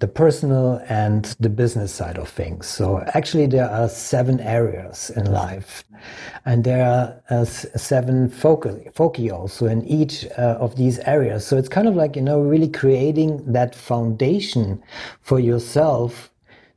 the 0.00 0.08
personal 0.08 0.82
and 0.88 1.36
the 1.40 1.48
business 1.48 1.92
side 1.92 2.18
of 2.18 2.28
things. 2.28 2.66
So 2.66 3.04
actually 3.14 3.46
there 3.46 3.70
are 3.70 3.88
seven 3.88 4.40
areas 4.40 5.10
in 5.10 5.30
life 5.30 5.84
and 6.46 6.64
there 6.64 6.84
are 6.84 7.22
uh, 7.28 7.44
seven 7.44 8.30
foci, 8.30 9.30
also 9.30 9.66
in 9.66 9.86
each 9.86 10.26
uh, 10.38 10.56
of 10.58 10.76
these 10.76 10.98
areas. 11.00 11.46
So 11.46 11.58
it's 11.58 11.68
kind 11.68 11.86
of 11.86 11.94
like, 11.94 12.16
you 12.16 12.22
know, 12.22 12.40
really 12.40 12.68
creating 12.68 13.52
that 13.52 13.74
foundation 13.74 14.82
for 15.20 15.38
yourself 15.38 16.30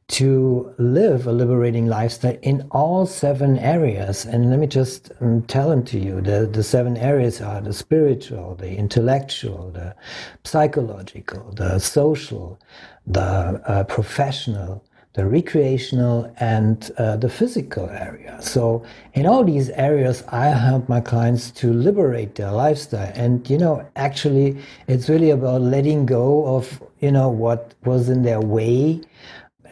to 0.10 0.74
live 0.78 1.26
a 1.28 1.32
liberating 1.32 1.88
lifestyle 1.88 2.38
in 2.42 2.68
all 2.72 3.06
seven 3.06 3.58
areas. 3.58 4.26
And 4.26 4.50
let 4.50 4.60
me 4.60 4.68
just 4.68 5.12
um, 5.22 5.44
tell 5.44 5.70
them 5.70 5.84
to 5.86 5.98
you. 5.98 6.20
The, 6.20 6.46
the 6.46 6.62
seven 6.62 6.98
areas 6.98 7.42
are 7.42 7.62
the 7.62 7.74
spiritual, 7.74 8.56
the 8.56 8.76
intellectual, 8.76 9.72
the 9.72 9.96
psychological, 10.44 11.52
the 11.54 11.80
social, 11.80 12.60
the 13.06 13.22
uh, 13.22 13.84
professional, 13.84 14.84
the 15.14 15.26
recreational, 15.26 16.34
and 16.40 16.92
uh, 16.98 17.16
the 17.18 17.30
physical 17.30 17.90
area. 17.90 18.38
So 18.42 18.84
in 19.14 19.26
all 19.26 19.44
these 19.44 19.70
areas, 19.70 20.24
I 20.30 20.48
help 20.48 20.90
my 20.90 21.02
clients 21.02 21.52
to 21.52 21.72
liberate 21.72 22.36
their 22.36 22.52
lifestyle. 22.52 23.12
And, 23.16 23.48
you 23.50 23.58
know, 23.58 23.86
actually, 23.96 24.58
it's 24.88 25.10
really 25.10 25.30
about 25.30 25.62
letting 25.62 26.06
go 26.06 26.56
of, 26.56 26.82
you 27.00 27.12
know, 27.12 27.30
what 27.30 27.76
was 27.84 28.10
in 28.10 28.24
their 28.24 28.42
way 28.42 29.02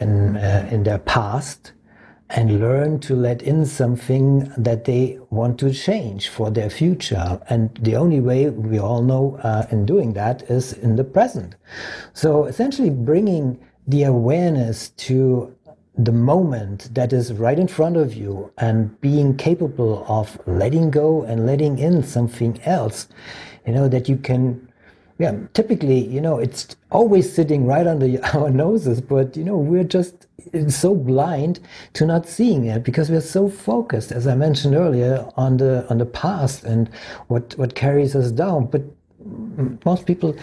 in, 0.00 0.36
uh, 0.36 0.68
in 0.70 0.84
their 0.84 0.98
past 0.98 1.72
and 2.34 2.60
learn 2.60 2.98
to 3.00 3.14
let 3.14 3.42
in 3.42 3.66
something 3.66 4.52
that 4.56 4.84
they 4.84 5.18
want 5.30 5.58
to 5.60 5.72
change 5.72 6.28
for 6.28 6.50
their 6.50 6.70
future. 6.70 7.40
And 7.48 7.76
the 7.82 7.96
only 7.96 8.20
way 8.20 8.48
we 8.48 8.78
all 8.78 9.02
know 9.02 9.38
uh, 9.42 9.66
in 9.70 9.84
doing 9.84 10.14
that 10.14 10.42
is 10.50 10.72
in 10.72 10.96
the 10.96 11.04
present. 11.04 11.56
So 12.14 12.46
essentially 12.46 12.90
bringing 12.90 13.60
the 13.86 14.04
awareness 14.04 14.90
to 14.90 15.54
the 15.98 16.12
moment 16.12 16.94
that 16.94 17.12
is 17.12 17.34
right 17.34 17.58
in 17.58 17.68
front 17.68 17.98
of 17.98 18.14
you 18.14 18.50
and 18.56 18.98
being 19.02 19.36
capable 19.36 20.06
of 20.08 20.40
letting 20.46 20.90
go 20.90 21.22
and 21.22 21.46
letting 21.46 21.78
in 21.78 22.02
something 22.02 22.58
else, 22.62 23.08
you 23.66 23.74
know, 23.74 23.88
that 23.88 24.08
you 24.08 24.16
can 24.16 24.71
yeah, 25.18 25.36
typically, 25.54 26.06
you 26.06 26.20
know, 26.20 26.38
it's 26.38 26.76
always 26.90 27.32
sitting 27.32 27.66
right 27.66 27.86
under 27.86 28.18
our 28.34 28.50
noses, 28.50 29.00
but 29.00 29.36
you 29.36 29.44
know, 29.44 29.56
we're 29.56 29.84
just 29.84 30.26
so 30.68 30.94
blind 30.94 31.60
to 31.94 32.06
not 32.06 32.26
seeing 32.26 32.66
it 32.66 32.82
because 32.82 33.10
we're 33.10 33.20
so 33.20 33.48
focused, 33.48 34.12
as 34.12 34.26
I 34.26 34.34
mentioned 34.34 34.74
earlier, 34.74 35.28
on 35.36 35.58
the 35.58 35.86
on 35.88 35.98
the 35.98 36.06
past 36.06 36.64
and 36.64 36.88
what 37.28 37.56
what 37.58 37.74
carries 37.74 38.16
us 38.16 38.30
down. 38.30 38.66
But 38.66 38.82
most 39.84 40.06
people 40.06 40.36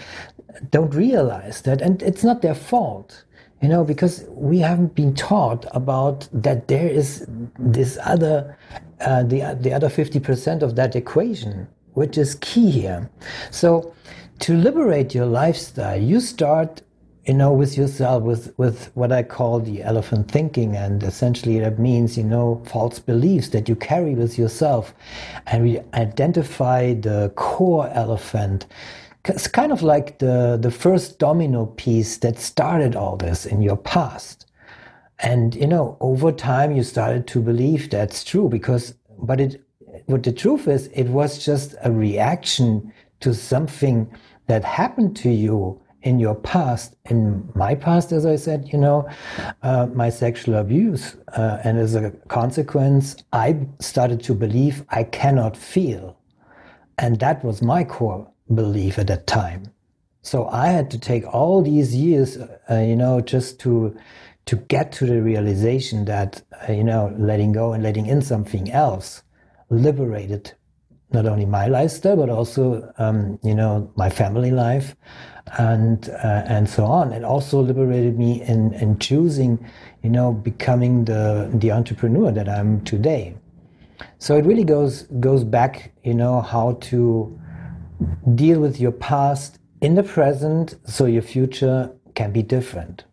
don't 0.70 0.94
realize 0.94 1.62
that, 1.62 1.82
and 1.82 2.02
it's 2.02 2.24
not 2.24 2.42
their 2.42 2.54
fault 2.54 3.24
you 3.60 3.68
know 3.68 3.84
because 3.84 4.24
we 4.30 4.58
haven't 4.58 4.94
been 4.94 5.14
taught 5.14 5.66
about 5.72 6.28
that 6.32 6.68
there 6.68 6.88
is 6.88 7.26
this 7.58 7.98
other 8.04 8.56
uh, 9.00 9.22
the 9.22 9.56
the 9.60 9.72
other 9.72 9.88
50% 9.88 10.62
of 10.62 10.76
that 10.76 10.96
equation 10.96 11.68
which 11.94 12.16
is 12.16 12.36
key 12.36 12.70
here 12.70 13.10
so 13.50 13.94
to 14.40 14.56
liberate 14.56 15.14
your 15.14 15.26
lifestyle, 15.26 16.00
you 16.00 16.18
start, 16.18 16.82
you 17.26 17.34
know, 17.34 17.52
with 17.52 17.76
yourself, 17.76 18.22
with, 18.22 18.58
with 18.58 18.90
what 18.94 19.12
I 19.12 19.22
call 19.22 19.60
the 19.60 19.82
elephant 19.82 20.30
thinking. 20.30 20.76
And 20.76 21.02
essentially 21.02 21.58
that 21.60 21.78
means, 21.78 22.16
you 22.16 22.24
know, 22.24 22.62
false 22.66 22.98
beliefs 22.98 23.48
that 23.50 23.68
you 23.68 23.76
carry 23.76 24.14
with 24.14 24.38
yourself. 24.38 24.94
And 25.46 25.62
we 25.64 25.80
identify 25.92 26.94
the 26.94 27.32
core 27.36 27.88
elephant. 27.90 28.66
It's 29.26 29.46
kind 29.46 29.72
of 29.72 29.82
like 29.82 30.18
the, 30.18 30.58
the 30.60 30.70
first 30.70 31.18
domino 31.18 31.66
piece 31.66 32.16
that 32.18 32.38
started 32.38 32.96
all 32.96 33.16
this 33.18 33.44
in 33.44 33.60
your 33.60 33.76
past. 33.76 34.46
And, 35.18 35.54
you 35.54 35.66
know, 35.66 35.98
over 36.00 36.32
time 36.32 36.72
you 36.72 36.82
started 36.82 37.26
to 37.26 37.42
believe 37.42 37.90
that's 37.90 38.24
true 38.24 38.48
because, 38.48 38.94
but 39.18 39.38
it, 39.38 39.62
what 40.06 40.22
the 40.22 40.32
truth 40.32 40.66
is, 40.66 40.86
it 40.94 41.08
was 41.08 41.44
just 41.44 41.74
a 41.84 41.92
reaction 41.92 42.90
to 43.20 43.34
something 43.34 44.10
that 44.50 44.64
happened 44.64 45.16
to 45.16 45.30
you 45.30 45.80
in 46.02 46.18
your 46.18 46.34
past, 46.34 46.96
in 47.04 47.48
my 47.54 47.72
past, 47.74 48.10
as 48.10 48.26
I 48.26 48.34
said, 48.34 48.68
you 48.72 48.78
know, 48.78 49.08
uh, 49.62 49.86
my 49.94 50.10
sexual 50.10 50.56
abuse. 50.56 51.16
Uh, 51.36 51.58
and 51.62 51.78
as 51.78 51.94
a 51.94 52.10
consequence, 52.26 53.16
I 53.32 53.66
started 53.78 54.20
to 54.24 54.34
believe 54.34 54.84
I 54.88 55.04
cannot 55.04 55.56
feel. 55.56 56.18
And 56.98 57.20
that 57.20 57.44
was 57.44 57.62
my 57.62 57.84
core 57.84 58.28
belief 58.52 58.98
at 58.98 59.06
that 59.06 59.28
time. 59.28 59.72
So 60.22 60.48
I 60.48 60.66
had 60.66 60.90
to 60.90 60.98
take 60.98 61.24
all 61.32 61.62
these 61.62 61.94
years, 61.94 62.36
uh, 62.36 62.74
you 62.80 62.96
know, 62.96 63.20
just 63.20 63.60
to 63.60 63.96
to 64.46 64.56
get 64.56 64.90
to 64.90 65.06
the 65.06 65.22
realization 65.22 66.06
that, 66.06 66.42
uh, 66.68 66.72
you 66.72 66.82
know, 66.82 67.14
letting 67.16 67.52
go 67.52 67.72
and 67.72 67.84
letting 67.84 68.06
in 68.06 68.20
something 68.20 68.72
else 68.72 69.22
liberated 69.68 70.54
not 71.12 71.26
only 71.26 71.46
my 71.46 71.66
lifestyle 71.66 72.16
but 72.16 72.30
also 72.30 72.92
um, 72.98 73.38
you 73.42 73.54
know 73.54 73.90
my 73.96 74.10
family 74.10 74.50
life 74.50 74.94
and 75.58 76.08
uh, 76.10 76.42
and 76.46 76.68
so 76.68 76.84
on. 76.84 77.12
It 77.12 77.24
also 77.24 77.60
liberated 77.60 78.18
me 78.18 78.42
in 78.42 78.72
in 78.74 78.98
choosing 78.98 79.64
you 80.02 80.10
know 80.10 80.32
becoming 80.32 81.04
the 81.04 81.50
the 81.54 81.72
entrepreneur 81.72 82.30
that 82.32 82.48
I'm 82.48 82.82
today. 82.84 83.34
So 84.18 84.36
it 84.36 84.44
really 84.44 84.64
goes 84.64 85.02
goes 85.20 85.44
back 85.44 85.92
you 86.04 86.14
know 86.14 86.40
how 86.40 86.78
to 86.90 87.38
deal 88.34 88.60
with 88.60 88.80
your 88.80 88.92
past 88.92 89.58
in 89.80 89.94
the 89.94 90.02
present 90.02 90.76
so 90.84 91.06
your 91.06 91.22
future 91.22 91.90
can 92.14 92.32
be 92.32 92.42
different. 92.42 93.04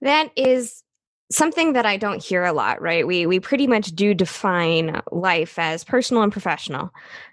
That 0.00 0.30
is 0.36 0.84
something 1.30 1.74
that 1.74 1.84
I 1.84 1.96
don't 1.96 2.22
hear 2.22 2.44
a 2.44 2.52
lot, 2.52 2.80
right? 2.80 3.06
We 3.06 3.26
we 3.26 3.40
pretty 3.40 3.66
much 3.66 3.88
do 3.88 4.14
define 4.14 5.00
life 5.12 5.58
as 5.58 5.84
personal 5.84 6.22
and 6.22 6.32
professional. 6.32 6.90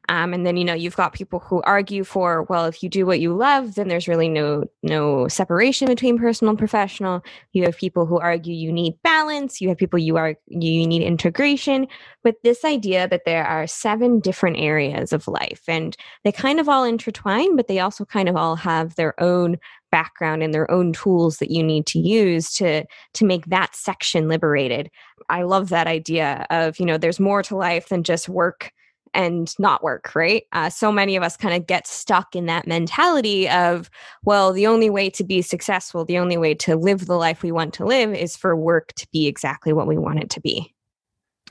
Um, 0.07 0.33
and 0.33 0.45
then 0.45 0.55
you 0.57 0.63
know 0.63 0.73
you've 0.73 0.95
got 0.95 1.13
people 1.13 1.39
who 1.39 1.61
argue 1.63 2.03
for 2.03 2.43
well, 2.43 2.65
if 2.65 2.83
you 2.83 2.89
do 2.89 3.05
what 3.05 3.19
you 3.19 3.33
love, 3.33 3.75
then 3.75 3.87
there's 3.87 4.07
really 4.07 4.29
no 4.29 4.65
no 4.83 5.27
separation 5.27 5.87
between 5.87 6.19
personal 6.19 6.51
and 6.51 6.59
professional. 6.59 7.23
You 7.53 7.63
have 7.63 7.77
people 7.77 8.05
who 8.05 8.19
argue 8.19 8.53
you 8.53 8.71
need 8.71 9.01
balance. 9.01 9.61
You 9.61 9.69
have 9.69 9.77
people 9.77 9.97
you 9.97 10.17
are 10.17 10.35
you 10.47 10.87
need 10.87 11.01
integration. 11.01 11.87
But 12.23 12.35
this 12.43 12.65
idea 12.65 13.07
that 13.07 13.25
there 13.25 13.45
are 13.45 13.65
seven 13.67 14.19
different 14.19 14.57
areas 14.57 15.13
of 15.13 15.27
life, 15.27 15.63
and 15.67 15.95
they 16.23 16.31
kind 16.31 16.59
of 16.59 16.67
all 16.67 16.83
intertwine, 16.83 17.55
but 17.55 17.67
they 17.67 17.79
also 17.79 18.03
kind 18.05 18.27
of 18.27 18.35
all 18.35 18.55
have 18.57 18.95
their 18.95 19.19
own 19.21 19.57
background 19.91 20.43
and 20.43 20.53
their 20.53 20.69
own 20.69 20.93
tools 20.93 21.37
that 21.37 21.51
you 21.51 21.63
need 21.63 21.85
to 21.87 21.99
use 21.99 22.53
to 22.55 22.83
to 23.13 23.25
make 23.25 23.45
that 23.47 23.75
section 23.75 24.27
liberated. 24.27 24.89
I 25.29 25.43
love 25.43 25.69
that 25.69 25.87
idea 25.87 26.45
of 26.49 26.79
you 26.79 26.85
know 26.85 26.97
there's 26.97 27.19
more 27.19 27.43
to 27.43 27.55
life 27.55 27.89
than 27.89 28.03
just 28.03 28.29
work 28.29 28.71
and 29.13 29.53
not 29.59 29.81
work 29.81 30.13
right? 30.13 30.43
Uh, 30.51 30.69
so 30.69 30.91
many 30.91 31.15
of 31.15 31.23
us 31.23 31.37
kind 31.37 31.55
of 31.55 31.65
get 31.67 31.87
stuck 31.87 32.35
in 32.35 32.45
that 32.47 32.67
mentality 32.67 33.47
of 33.49 33.89
well 34.23 34.51
the 34.51 34.67
only 34.67 34.89
way 34.89 35.09
to 35.09 35.23
be 35.23 35.41
successful 35.41 36.03
the 36.05 36.17
only 36.17 36.37
way 36.37 36.53
to 36.53 36.75
live 36.75 37.05
the 37.05 37.15
life 37.15 37.41
we 37.41 37.51
want 37.51 37.73
to 37.73 37.85
live 37.85 38.13
is 38.13 38.35
for 38.35 38.55
work 38.55 38.93
to 38.93 39.07
be 39.13 39.27
exactly 39.27 39.71
what 39.73 39.87
we 39.87 39.97
want 39.97 40.19
it 40.19 40.29
to 40.29 40.41
be 40.41 40.74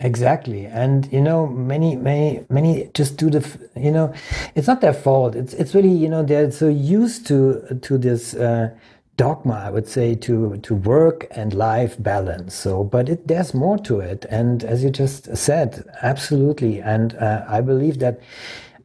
Exactly, 0.00 0.66
and 0.66 1.10
you 1.12 1.20
know, 1.20 1.46
many, 1.46 1.94
many, 1.94 2.44
many 2.50 2.90
just 2.94 3.16
do 3.16 3.30
the. 3.30 3.40
You 3.76 3.92
know, 3.92 4.12
it's 4.56 4.66
not 4.66 4.80
their 4.80 4.92
fault. 4.92 5.36
It's 5.36 5.54
it's 5.54 5.72
really 5.72 5.92
you 5.92 6.08
know 6.08 6.24
they're 6.24 6.50
so 6.50 6.66
used 6.68 7.28
to 7.28 7.78
to 7.80 7.96
this 7.96 8.34
uh, 8.34 8.70
dogma. 9.16 9.54
I 9.54 9.70
would 9.70 9.86
say 9.86 10.16
to 10.16 10.56
to 10.56 10.74
work 10.74 11.28
and 11.30 11.54
life 11.54 11.94
balance. 12.02 12.56
So, 12.56 12.82
but 12.82 13.08
it, 13.08 13.28
there's 13.28 13.54
more 13.54 13.78
to 13.78 14.00
it, 14.00 14.24
and 14.30 14.64
as 14.64 14.82
you 14.82 14.90
just 14.90 15.36
said, 15.36 15.84
absolutely. 16.02 16.80
And 16.80 17.14
uh, 17.14 17.44
I 17.46 17.60
believe 17.60 18.00
that 18.00 18.20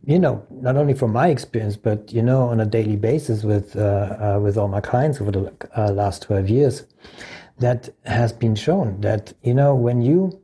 you 0.06 0.20
know, 0.20 0.46
not 0.52 0.78
only 0.78 0.94
from 0.94 1.12
my 1.12 1.30
experience, 1.30 1.76
but 1.76 2.14
you 2.14 2.22
know, 2.22 2.44
on 2.44 2.60
a 2.60 2.66
daily 2.68 2.98
basis 2.98 3.44
with 3.44 3.76
uh, 3.76 4.36
uh, 4.36 4.40
with 4.40 4.58
all 4.60 4.68
my 4.68 4.82
clients 4.82 5.20
over 5.22 5.32
the 5.32 5.52
uh, 5.76 5.92
last 5.92 6.22
twelve 6.22 6.50
years, 6.50 6.86
that 7.58 7.90
has 8.06 8.32
been 8.32 8.56
shown 8.56 9.02
that 9.02 9.34
you 9.42 9.56
know 9.56 9.74
when 9.74 10.02
you 10.04 10.40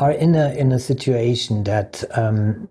are 0.00 0.12
in 0.12 0.34
a 0.34 0.50
in 0.54 0.72
a 0.72 0.78
situation 0.78 1.64
that 1.64 2.04
um, 2.16 2.68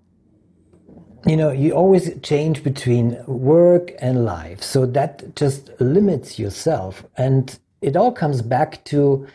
you 1.25 1.35
know 1.35 1.51
you 1.51 1.71
always 1.73 2.11
change 2.21 2.63
between 2.63 3.17
work 3.27 3.91
and 3.99 4.25
life. 4.25 4.61
So 4.61 4.85
that 4.87 5.35
just 5.35 5.69
limits 5.79 6.39
yourself. 6.39 7.05
And 7.17 7.57
it 7.81 7.95
all 7.95 8.11
comes 8.11 8.41
back 8.41 8.83
to 8.85 9.27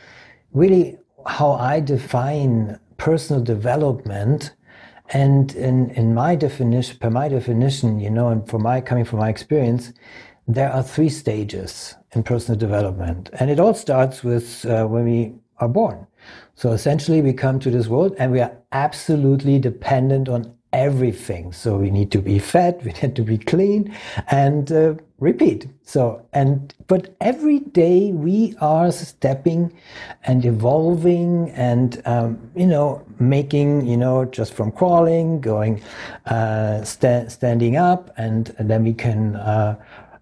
really 0.53 0.99
how 1.27 1.53
i 1.53 1.81
define 1.81 2.79
personal 2.97 3.43
development. 3.43 4.53
And 5.13 5.53
in, 5.57 5.91
in 5.91 6.15
my 6.15 6.37
definition 6.37 6.97
per 6.99 7.11
my 7.11 7.29
definition 7.29 7.99
you 7.99 8.11
know 8.11 8.29
and 8.29 8.49
from 8.49 8.63
my 8.63 8.81
coming 8.81 9.05
from 9.05 9.19
my 9.19 9.29
experience 9.29 9.93
there 10.47 10.73
are 10.73 10.83
three 10.83 11.09
stages 11.09 11.97
in 12.13 12.23
personal 12.23 12.59
development. 12.59 13.31
And 13.39 13.51
it 13.51 13.61
all 13.61 13.75
starts 13.75 14.25
with 14.25 14.65
uh, 14.67 14.87
when 14.87 15.05
we 15.05 15.35
are 15.59 15.69
born 15.69 16.07
so 16.55 16.73
essentially, 16.73 17.23
we 17.23 17.33
come 17.33 17.59
to 17.61 17.71
this 17.71 17.89
world 17.89 18.15
and 18.19 18.33
we 18.33 18.41
are 18.41 18.53
absolutely 18.73 19.59
dependent 19.59 20.29
on 20.29 20.55
everything. 20.73 21.53
So 21.53 21.77
we 21.77 21.91
need 21.91 22.13
to 22.13 22.21
be 22.21 22.39
fed, 22.39 22.85
we 22.85 22.93
need 23.03 23.17
to 23.17 23.23
be 23.23 23.39
clean, 23.39 23.95
and 24.31 24.71
uh, 24.71 24.95
repeat. 25.19 25.69
So, 25.85 26.27
and 26.33 26.75
but 26.87 27.15
every 27.21 27.61
day 27.61 28.13
we 28.13 28.55
are 28.61 28.93
stepping 28.93 29.73
and 30.25 30.45
evolving 30.45 31.51
and, 31.53 32.01
um, 32.05 32.51
you 32.55 32.67
know, 32.67 33.07
making, 33.19 33.87
you 33.87 33.97
know, 33.97 34.25
just 34.25 34.53
from 34.53 34.71
crawling, 34.71 35.41
going, 35.41 35.83
uh, 36.27 36.85
sta- 36.85 37.29
standing 37.29 37.77
up, 37.77 38.13
and, 38.17 38.55
and, 38.59 38.69
then 38.71 38.85
we 38.85 38.93
can 38.93 39.37
uh, 39.37 39.77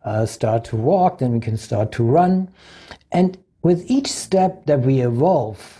uh 0.04 0.24
start 0.24 0.64
to 0.66 0.76
walk, 0.76 1.18
then 1.18 1.32
we 1.32 1.40
can 1.40 1.56
start 1.56 1.90
to 1.92 2.04
run. 2.04 2.48
And 3.12 3.36
with 3.62 3.90
each 3.90 4.06
step 4.06 4.66
that 4.66 4.80
we 4.80 5.00
evolve, 5.00 5.77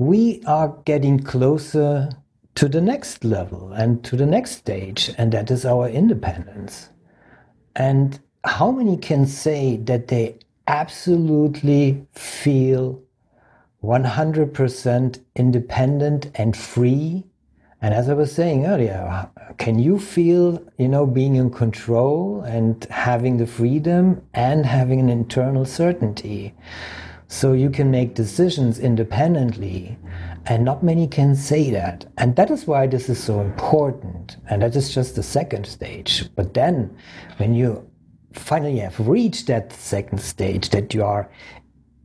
we 0.00 0.42
are 0.46 0.74
getting 0.86 1.20
closer 1.22 2.08
to 2.54 2.70
the 2.70 2.80
next 2.80 3.22
level 3.22 3.70
and 3.74 4.02
to 4.02 4.16
the 4.16 4.24
next 4.24 4.52
stage, 4.52 5.10
and 5.18 5.30
that 5.30 5.50
is 5.50 5.66
our 5.66 5.90
independence. 5.90 6.88
And 7.76 8.18
how 8.44 8.70
many 8.70 8.96
can 8.96 9.26
say 9.26 9.76
that 9.76 10.08
they 10.08 10.38
absolutely 10.66 12.06
feel 12.12 13.02
100% 13.84 15.20
independent 15.36 16.30
and 16.34 16.56
free? 16.56 17.26
And 17.82 17.92
as 17.92 18.08
I 18.08 18.14
was 18.14 18.32
saying 18.32 18.64
earlier, 18.64 19.28
can 19.58 19.78
you 19.78 19.98
feel, 19.98 20.64
you 20.78 20.88
know, 20.88 21.04
being 21.04 21.34
in 21.34 21.50
control 21.50 22.40
and 22.40 22.82
having 22.84 23.36
the 23.36 23.46
freedom 23.46 24.22
and 24.32 24.64
having 24.64 24.98
an 24.98 25.10
internal 25.10 25.66
certainty? 25.66 26.54
So 27.32 27.52
you 27.52 27.70
can 27.70 27.92
make 27.92 28.16
decisions 28.16 28.80
independently. 28.80 29.96
And 30.46 30.64
not 30.64 30.82
many 30.82 31.06
can 31.06 31.36
say 31.36 31.70
that. 31.70 32.04
And 32.18 32.34
that 32.34 32.50
is 32.50 32.66
why 32.66 32.88
this 32.88 33.08
is 33.08 33.22
so 33.22 33.40
important. 33.40 34.36
And 34.50 34.62
that 34.62 34.74
is 34.74 34.92
just 34.92 35.14
the 35.14 35.22
second 35.22 35.64
stage. 35.64 36.28
But 36.34 36.54
then, 36.54 36.94
when 37.36 37.54
you 37.54 37.88
finally 38.32 38.78
have 38.78 38.98
reached 39.06 39.46
that 39.46 39.72
second 39.72 40.20
stage, 40.20 40.70
that 40.70 40.92
you 40.92 41.04
are 41.04 41.30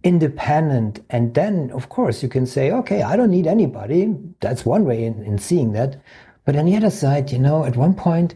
independent, 0.03 1.03
and 1.09 1.33
then, 1.33 1.71
of 1.71 1.89
course, 1.89 2.21
you 2.21 2.29
can 2.29 2.45
say, 2.45 2.71
okay, 2.71 3.01
I 3.01 3.15
don't 3.15 3.31
need 3.31 3.47
anybody. 3.47 4.15
That's 4.41 4.63
one 4.63 4.85
way 4.85 5.05
in, 5.05 5.23
in 5.23 5.39
seeing 5.39 5.71
that. 5.73 5.99
But 6.45 6.55
on 6.55 6.65
the 6.67 6.77
other 6.77 6.91
side, 6.91 7.31
you 7.31 7.39
know, 7.39 7.65
at 7.65 7.75
one 7.75 7.95
point, 7.95 8.35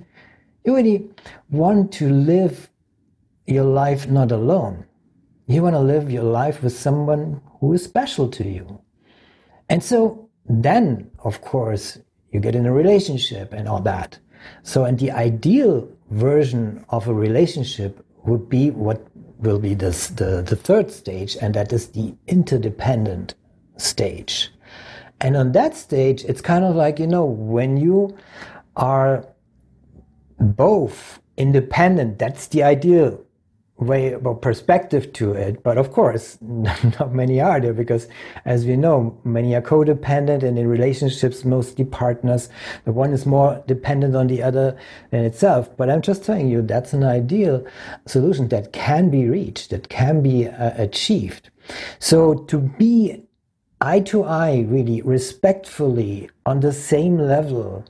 you 0.66 0.76
really 0.76 1.08
want 1.52 1.92
to 1.94 2.10
live 2.10 2.68
your 3.46 3.66
life 3.66 4.10
not 4.10 4.32
alone. 4.32 4.86
You 5.50 5.64
want 5.64 5.74
to 5.74 5.80
live 5.80 6.12
your 6.12 6.26
life 6.26 6.62
with 6.62 6.78
someone 6.78 7.42
who 7.60 7.74
is 7.74 7.84
special 7.84 8.30
to 8.30 8.48
you. 8.48 8.82
And 9.68 9.84
so 9.84 10.30
then, 10.48 11.10
of 11.24 11.42
course, 11.42 11.98
you 12.32 12.40
get 12.40 12.56
in 12.56 12.68
a 12.68 12.72
relationship 12.72 13.52
and 13.52 13.68
all 13.68 13.82
that. 13.82 14.20
So, 14.62 14.86
and 14.86 15.00
the 15.00 15.10
ideal 15.10 15.90
version 16.12 16.86
of 16.90 17.08
a 17.08 17.16
relationship 17.16 18.06
would 18.26 18.48
be 18.48 18.70
what 18.70 19.08
will 19.40 19.58
be 19.58 19.74
this, 19.74 20.10
the, 20.10 20.44
the 20.44 20.56
third 20.56 20.92
stage, 20.92 21.36
and 21.42 21.56
that 21.56 21.74
is 21.74 21.88
the 21.88 22.14
interdependent 22.28 23.34
stage. 23.78 24.52
And 25.20 25.36
on 25.36 25.54
that 25.54 25.76
stage, 25.76 26.24
it's 26.26 26.42
kind 26.42 26.64
of 26.64 26.76
like, 26.76 27.00
you 27.00 27.08
know, 27.08 27.26
when 27.26 27.76
you 27.76 28.16
are 28.76 29.26
both 30.40 31.20
independent, 31.38 32.20
that's 32.20 32.46
the 32.50 32.62
ideal 32.62 33.26
way 33.80 34.14
of 34.14 34.42
perspective 34.42 35.12
to 35.14 35.34
it. 35.34 35.64
But 35.64 35.78
of 35.78 35.92
course, 35.92 36.38
not 36.42 37.14
many 37.14 37.40
are 37.40 37.60
there 37.60 37.74
because, 37.74 38.08
as 38.46 38.66
we 38.66 38.76
know, 38.76 39.18
many 39.24 39.56
are 39.56 39.62
codependent 39.62 40.44
and 40.44 40.58
in 40.60 40.68
relationships, 40.68 41.46
mostly 41.46 41.86
partners, 41.86 42.50
the 42.86 42.92
one 42.92 43.14
is 43.14 43.26
more 43.26 43.64
dependent 43.68 44.16
on 44.16 44.28
the 44.28 44.44
other 44.44 44.78
than 45.12 45.24
itself. 45.24 45.76
But 45.78 45.90
I'm 45.90 46.02
just 46.02 46.24
telling 46.24 46.50
you, 46.50 46.62
that's 46.62 46.94
an 46.94 47.04
ideal 47.04 47.66
solution 48.06 48.50
that 48.50 48.74
can 48.74 49.10
be 49.10 49.28
reached, 49.28 49.70
that 49.70 49.90
can 49.90 50.22
be 50.22 50.48
uh, 50.48 50.74
achieved. 50.82 51.50
So 52.00 52.34
to 52.34 52.58
be 52.58 53.24
eye 53.82 54.02
to 54.02 54.24
eye, 54.24 54.66
really 54.68 55.02
respectfully 55.02 56.30
on 56.46 56.60
the 56.60 56.74
same 56.74 57.18
level 57.18 57.86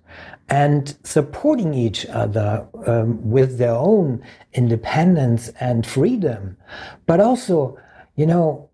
and 0.50 0.96
supporting 1.04 1.74
each 1.74 2.06
other 2.08 2.68
um, 2.86 3.30
with 3.30 3.58
their 3.58 3.74
own 3.74 4.24
independence 4.54 5.50
and 5.60 5.86
freedom, 5.86 6.58
but 7.06 7.20
also, 7.20 7.78
you 8.16 8.26
know, 8.26 8.70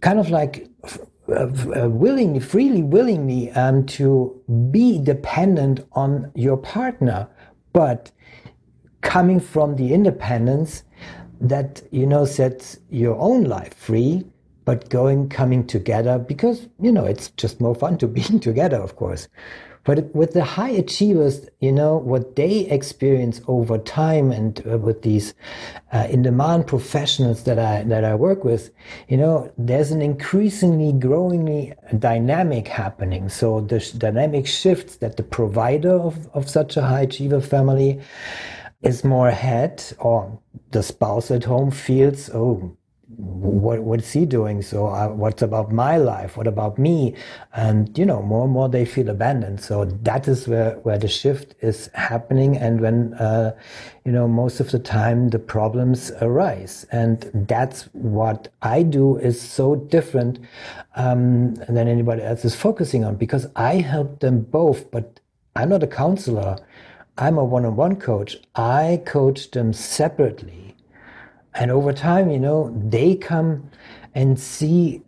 kind 0.00 0.18
of 0.18 0.30
like 0.30 0.68
uh, 1.28 1.46
uh, 1.76 1.88
willingly, 1.88 2.40
freely, 2.40 2.82
willingly 2.82 3.50
um, 3.52 3.84
to 3.86 4.40
be 4.70 4.98
dependent 4.98 5.86
on 5.92 6.30
your 6.34 6.56
partner, 6.56 7.28
but 7.72 8.10
coming 9.00 9.38
from 9.38 9.76
the 9.76 9.92
independence 9.92 10.82
that 11.40 11.82
you 11.90 12.06
know 12.06 12.24
sets 12.24 12.78
your 12.90 13.16
own 13.16 13.44
life 13.44 13.74
free 13.74 14.24
but 14.64 14.88
going 14.88 15.28
coming 15.28 15.66
together 15.66 16.18
because 16.18 16.68
you 16.80 16.92
know 16.92 17.04
it's 17.04 17.30
just 17.32 17.60
more 17.60 17.74
fun 17.74 17.98
to 17.98 18.08
being 18.18 18.40
together 18.40 18.78
of 18.78 18.96
course 18.96 19.28
but 19.84 20.14
with 20.14 20.32
the 20.32 20.44
high 20.44 20.70
achievers, 20.70 21.46
you 21.60 21.70
know, 21.70 21.98
what 21.98 22.36
they 22.36 22.60
experience 22.60 23.42
over 23.46 23.76
time 23.76 24.32
and 24.32 24.62
uh, 24.66 24.78
with 24.78 25.02
these 25.02 25.34
uh, 25.92 26.06
in-demand 26.10 26.66
professionals 26.66 27.44
that 27.44 27.58
I, 27.58 27.84
that 27.84 28.02
I 28.02 28.14
work 28.14 28.44
with, 28.44 28.70
you 29.08 29.18
know, 29.18 29.52
there's 29.58 29.90
an 29.90 30.00
increasingly 30.00 30.92
growingly 30.92 31.74
dynamic 31.98 32.66
happening. 32.66 33.28
So 33.28 33.60
the 33.60 33.78
dynamic 33.98 34.46
shifts 34.46 34.96
that 34.96 35.18
the 35.18 35.22
provider 35.22 35.92
of, 35.92 36.28
of 36.34 36.48
such 36.48 36.78
a 36.78 36.82
high 36.82 37.02
achiever 37.02 37.42
family 37.42 38.00
is 38.82 39.04
more 39.04 39.28
ahead 39.28 39.84
or 39.98 40.40
the 40.70 40.82
spouse 40.82 41.30
at 41.30 41.44
home 41.44 41.70
feels, 41.70 42.30
oh, 42.30 42.74
what, 43.16 43.82
what's 43.82 44.12
he 44.12 44.26
doing? 44.26 44.62
So 44.62 44.86
uh, 44.86 45.08
what's 45.08 45.42
about 45.42 45.72
my 45.72 45.96
life? 45.96 46.36
What 46.36 46.46
about 46.46 46.78
me? 46.78 47.14
And, 47.54 47.96
you 47.98 48.06
know, 48.06 48.22
more 48.22 48.44
and 48.44 48.52
more 48.52 48.68
they 48.68 48.84
feel 48.84 49.08
abandoned. 49.08 49.60
So 49.60 49.84
that 49.84 50.28
is 50.28 50.48
where, 50.48 50.72
where 50.78 50.98
the 50.98 51.08
shift 51.08 51.54
is 51.60 51.90
happening. 51.94 52.56
And 52.56 52.80
when, 52.80 53.14
uh, 53.14 53.54
you 54.04 54.12
know, 54.12 54.26
most 54.26 54.60
of 54.60 54.70
the 54.70 54.78
time 54.78 55.30
the 55.30 55.38
problems 55.38 56.10
arise. 56.20 56.86
And 56.92 57.30
that's 57.48 57.82
what 57.92 58.48
I 58.62 58.82
do 58.82 59.16
is 59.18 59.40
so 59.40 59.76
different 59.76 60.38
um, 60.96 61.54
than 61.54 61.88
anybody 61.88 62.22
else 62.22 62.44
is 62.44 62.54
focusing 62.54 63.04
on 63.04 63.16
because 63.16 63.46
I 63.56 63.76
help 63.76 64.20
them 64.20 64.40
both, 64.40 64.90
but 64.90 65.20
I'm 65.56 65.68
not 65.68 65.82
a 65.82 65.86
counselor. 65.86 66.56
I'm 67.16 67.38
a 67.38 67.44
one-on-one 67.44 67.96
coach. 67.96 68.38
I 68.56 69.02
coach 69.06 69.52
them 69.52 69.72
separately. 69.72 70.63
And 71.54 71.70
over 71.70 71.92
time, 71.92 72.30
you 72.30 72.38
know, 72.38 72.74
they 72.88 73.16
come 73.16 73.70
and 74.14 74.38
see 74.38 75.02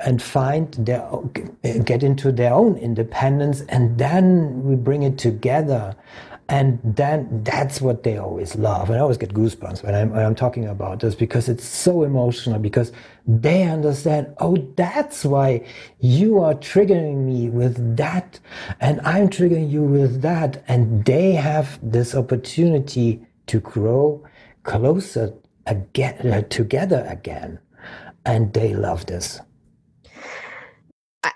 and 0.00 0.20
find 0.20 0.72
their 0.74 1.08
get 1.84 2.02
into 2.02 2.32
their 2.32 2.52
own 2.52 2.76
independence 2.76 3.62
and 3.68 3.96
then 3.96 4.62
we 4.64 4.74
bring 4.74 5.04
it 5.04 5.16
together 5.16 5.94
and 6.48 6.78
then 6.84 7.42
that's 7.42 7.80
what 7.80 8.02
they 8.02 8.18
always 8.18 8.54
love. 8.54 8.90
And 8.90 8.98
I 8.98 9.00
always 9.00 9.16
get 9.16 9.32
goosebumps 9.32 9.82
when 9.82 9.94
I'm, 9.94 10.10
when 10.10 10.24
I'm 10.24 10.34
talking 10.34 10.66
about 10.66 11.00
this 11.00 11.14
because 11.14 11.48
it's 11.48 11.64
so 11.64 12.02
emotional 12.02 12.58
because 12.58 12.92
they 13.26 13.62
understand, 13.62 14.34
oh, 14.38 14.56
that's 14.76 15.24
why 15.24 15.66
you 16.00 16.40
are 16.40 16.52
triggering 16.54 17.24
me 17.24 17.48
with 17.48 17.96
that. 17.96 18.40
And 18.80 19.00
I'm 19.00 19.30
triggering 19.30 19.70
you 19.70 19.82
with 19.82 20.20
that. 20.20 20.62
And 20.68 21.04
they 21.06 21.32
have 21.32 21.78
this 21.82 22.14
opportunity 22.14 23.24
to 23.46 23.60
grow 23.60 24.22
closer 24.64 25.32
again, 25.66 26.32
uh, 26.32 26.42
together 26.42 27.06
again. 27.08 27.58
And 28.26 28.52
they 28.52 28.74
love 28.74 29.06
this. 29.06 29.40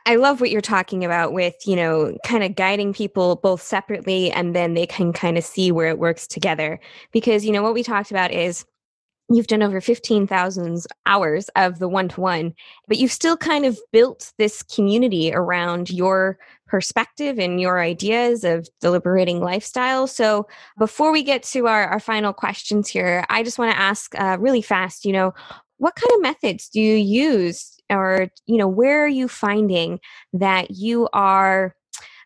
I 0.05 0.17
love 0.17 0.41
what 0.41 0.51
you're 0.51 0.61
talking 0.61 1.05
about 1.05 1.33
with, 1.33 1.55
you 1.67 1.77
know, 1.77 2.17
kind 2.25 2.43
of 2.43 2.57
guiding 2.57 2.93
people 2.93 3.37
both 3.37 3.63
separately 3.63 4.31
and 4.31 4.57
then 4.57 4.75
they 4.75 4.87
can 4.87 5.13
kind 5.13 5.39
of 5.39 5.45
see 5.45 5.71
where 5.71 5.89
it 5.89 5.99
works 5.99 6.27
together. 6.27 6.81
Because, 7.13 7.45
you 7.45 7.53
know, 7.53 7.63
what 7.63 7.75
we 7.75 7.83
talked 7.83 8.11
about 8.11 8.31
is 8.31 8.65
you've 9.31 9.47
done 9.47 9.63
over 9.63 9.81
15,000 9.81 10.85
hours 11.07 11.51
of 11.57 11.79
the 11.79 11.89
one 11.89 12.09
to 12.09 12.21
one, 12.21 12.55
but 12.87 12.99
you've 12.99 13.13
still 13.13 13.37
kind 13.37 13.67
of 13.67 13.79
built 13.93 14.33
this 14.39 14.63
community 14.63 15.33
around 15.33 15.91
your 15.91 16.39
perspective 16.67 17.39
and 17.39 17.61
your 17.61 17.81
ideas 17.81 18.45
of 18.45 18.69
the 18.81 18.91
liberating 18.91 19.41
lifestyle. 19.41 20.07
So 20.07 20.47
before 20.79 21.13
we 21.13 21.23
get 21.23 21.43
to 21.45 21.67
our, 21.67 21.87
our 21.87 22.01
final 22.01 22.33
questions 22.33 22.89
here, 22.89 23.25
I 23.29 23.43
just 23.43 23.59
want 23.59 23.73
to 23.73 23.79
ask 23.79 24.19
uh, 24.19 24.37
really 24.41 24.63
fast, 24.63 25.05
you 25.05 25.13
know, 25.13 25.35
what 25.79 25.95
kind 25.95 26.13
of 26.15 26.23
methods 26.23 26.69
do 26.69 26.81
you 26.81 26.97
use 26.97 27.79
or 27.91 28.29
you 28.47 28.57
know 28.57 28.69
where 28.69 29.05
are 29.05 29.09
you 29.09 29.29
finding 29.29 29.99
that 30.33 30.73
you 30.73 31.09
are 31.13 31.75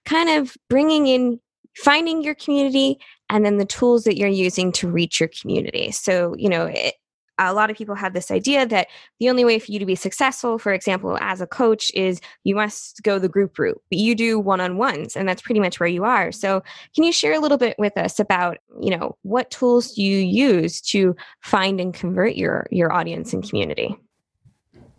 kind 0.05 0.29
of 0.29 0.57
bringing 0.69 1.07
in 1.07 1.41
finding 1.74 2.22
your 2.22 2.35
community 2.35 2.98
and 3.28 3.44
then 3.44 3.58
the 3.58 3.64
tools 3.64 4.04
that 4.04 4.16
you're 4.16 4.28
using 4.28 4.72
to 4.72 4.88
reach 4.88 5.20
your 5.20 5.28
community. 5.28 5.90
So 5.90 6.35
you 6.37 6.48
know 6.48 6.66
it, 6.66 6.94
a 7.38 7.54
lot 7.54 7.70
of 7.70 7.76
people 7.76 7.94
have 7.94 8.12
this 8.12 8.30
idea 8.30 8.66
that 8.66 8.88
the 9.18 9.30
only 9.30 9.44
way 9.44 9.58
for 9.58 9.72
you 9.72 9.78
to 9.78 9.87
be 9.87 9.94
successful 9.94 10.58
for 10.58 10.72
example 10.72 11.16
as 11.20 11.40
a 11.40 11.46
coach 11.46 11.90
is 11.94 12.20
you 12.44 12.54
must 12.54 13.02
go 13.02 13.18
the 13.18 13.28
group 13.28 13.58
route 13.58 13.80
but 13.90 13.98
you 13.98 14.14
do 14.14 14.38
one-on-ones 14.38 15.16
and 15.16 15.28
that's 15.28 15.42
pretty 15.42 15.61
much 15.61 15.80
where 15.80 15.88
you 15.88 16.04
are. 16.04 16.30
So 16.30 16.62
can 16.94 17.04
you 17.04 17.12
share 17.12 17.32
a 17.32 17.40
little 17.40 17.58
bit 17.58 17.76
with 17.78 17.96
us 17.96 18.20
about 18.20 18.58
you 18.80 18.96
know 18.96 19.16
what 19.22 19.50
tools 19.50 19.96
you 19.96 20.18
use 20.18 20.80
to 20.82 21.16
find 21.40 21.80
and 21.80 21.94
convert 21.94 22.37
your 22.37 22.66
your 22.70 22.92
audience 22.92 23.32
and 23.32 23.48
community? 23.48 23.96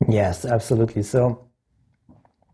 Yes, 0.10 0.46
absolutely. 0.46 1.04
So, 1.04 1.48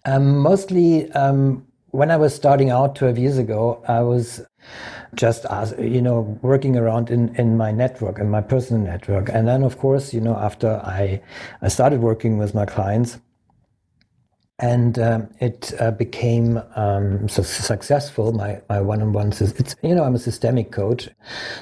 um, 0.05 0.37
mostly 0.37 1.11
um, 1.11 1.65
when 1.91 2.11
I 2.11 2.17
was 2.17 2.35
starting 2.35 2.69
out 2.69 2.95
12 2.95 3.17
years 3.17 3.37
ago, 3.37 3.83
I 3.87 4.01
was 4.01 4.41
just 5.15 5.45
you 5.79 6.01
know 6.01 6.37
working 6.41 6.77
around 6.77 7.09
in 7.09 7.35
in 7.35 7.57
my 7.57 7.71
network 7.71 8.19
and 8.19 8.29
my 8.29 8.41
personal 8.41 8.81
network 8.81 9.27
and 9.29 9.47
then 9.47 9.63
of 9.63 9.79
course 9.79 10.13
you 10.13 10.21
know 10.21 10.35
after 10.35 10.79
i 10.83 11.19
i 11.63 11.67
started 11.67 11.99
working 11.99 12.37
with 12.37 12.53
my 12.53 12.63
clients 12.63 13.17
and 14.59 14.99
um, 14.99 15.29
it 15.39 15.73
uh, 15.79 15.91
became 15.91 16.61
um, 16.75 17.27
so 17.29 17.41
successful. 17.41 18.33
My 18.33 18.61
my 18.67 18.81
one-on-one 18.81 19.29
it's 19.29 19.75
you 19.81 19.95
know 19.95 20.03
I'm 20.03 20.15
a 20.15 20.19
systemic 20.19 20.71
coach, 20.71 21.09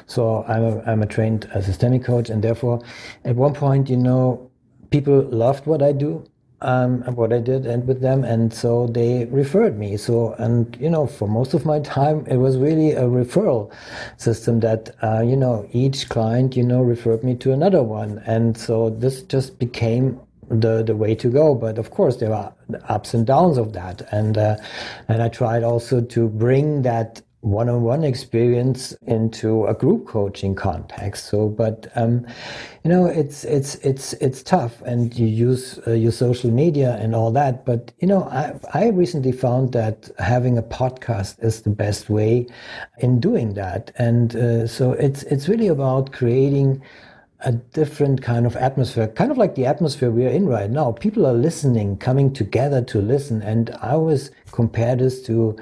so 0.07 0.43
I'm 0.47 0.63
a 0.63 0.81
I'm 0.81 1.03
a 1.03 1.05
trained 1.05 1.49
uh, 1.53 1.61
systemic 1.61 2.03
coach, 2.03 2.29
and 2.29 2.43
therefore, 2.43 2.81
at 3.23 3.35
one 3.35 3.53
point 3.53 3.89
you 3.89 3.97
know 3.97 4.49
people 4.89 5.21
loved 5.29 5.67
what 5.67 5.83
I 5.83 5.91
do, 5.91 6.25
um, 6.61 7.03
what 7.15 7.31
I 7.31 7.39
did, 7.39 7.65
and 7.65 7.87
with 7.87 8.01
them, 8.01 8.23
and 8.23 8.53
so 8.53 8.87
they 8.87 9.25
referred 9.25 9.77
me. 9.77 9.97
So, 9.97 10.33
and 10.33 10.75
you 10.79 10.89
know, 10.89 11.05
for 11.05 11.27
most 11.27 11.53
of 11.53 11.65
my 11.65 11.79
time, 11.97 12.25
it 12.27 12.37
was 12.37 12.57
really 12.57 12.91
a 12.91 13.03
referral 13.03 13.71
system 14.17 14.59
that 14.61 14.95
uh, 15.03 15.21
you 15.21 15.35
know 15.35 15.67
each 15.71 16.09
client 16.09 16.55
you 16.55 16.63
know 16.63 16.81
referred 16.81 17.23
me 17.23 17.35
to 17.35 17.53
another 17.53 17.83
one, 17.83 18.19
and 18.25 18.57
so 18.57 18.89
this 18.89 19.23
just 19.23 19.59
became 19.59 20.19
the 20.49 20.83
the 20.83 20.95
way 20.95 21.13
to 21.15 21.29
go. 21.29 21.53
But 21.53 21.77
of 21.77 21.91
course, 21.91 22.17
there 22.17 22.33
are 22.33 22.53
ups 22.89 23.13
and 23.13 23.25
downs 23.25 23.57
of 23.57 23.73
that, 23.73 24.01
and 24.11 24.37
uh, 24.37 24.57
and 25.07 25.21
I 25.21 25.29
tried 25.29 25.63
also 25.63 26.01
to 26.01 26.27
bring 26.27 26.81
that 26.83 27.21
one-on-one 27.51 28.03
experience 28.03 28.93
into 29.07 29.65
a 29.65 29.73
group 29.73 30.07
coaching 30.07 30.55
context 30.55 31.25
so 31.25 31.47
but 31.47 31.87
um, 31.95 32.25
you 32.83 32.89
know 32.89 33.05
it's 33.05 33.43
it's 33.43 33.75
it's 33.75 34.13
it's 34.13 34.43
tough 34.43 34.81
and 34.81 35.17
you 35.17 35.27
use 35.27 35.79
uh, 35.87 35.91
your 35.91 36.11
social 36.11 36.51
media 36.51 36.97
and 37.01 37.15
all 37.15 37.31
that 37.31 37.65
but 37.65 37.91
you 37.99 38.07
know 38.07 38.23
I, 38.23 38.53
I 38.73 38.87
recently 38.89 39.31
found 39.31 39.73
that 39.73 40.09
having 40.19 40.57
a 40.57 40.63
podcast 40.63 41.43
is 41.43 41.61
the 41.61 41.69
best 41.69 42.09
way 42.09 42.47
in 42.99 43.19
doing 43.19 43.53
that 43.55 43.91
and 43.97 44.35
uh, 44.35 44.67
so 44.67 44.93
it's 44.93 45.23
it's 45.23 45.47
really 45.47 45.67
about 45.67 46.11
creating 46.11 46.81
a 47.41 47.51
different 47.51 48.21
kind 48.21 48.45
of 48.45 48.55
atmosphere, 48.55 49.07
kind 49.07 49.31
of 49.31 49.37
like 49.37 49.55
the 49.55 49.65
atmosphere 49.65 50.09
we 50.09 50.25
are 50.25 50.29
in 50.29 50.47
right 50.47 50.71
now. 50.71 50.91
People 50.91 51.25
are 51.25 51.33
listening, 51.33 51.97
coming 51.97 52.33
together 52.33 52.81
to 52.85 52.99
listen. 52.99 53.41
And 53.43 53.69
I 53.81 53.91
always 53.91 54.31
compare 54.51 54.95
this 54.95 55.21
to, 55.23 55.55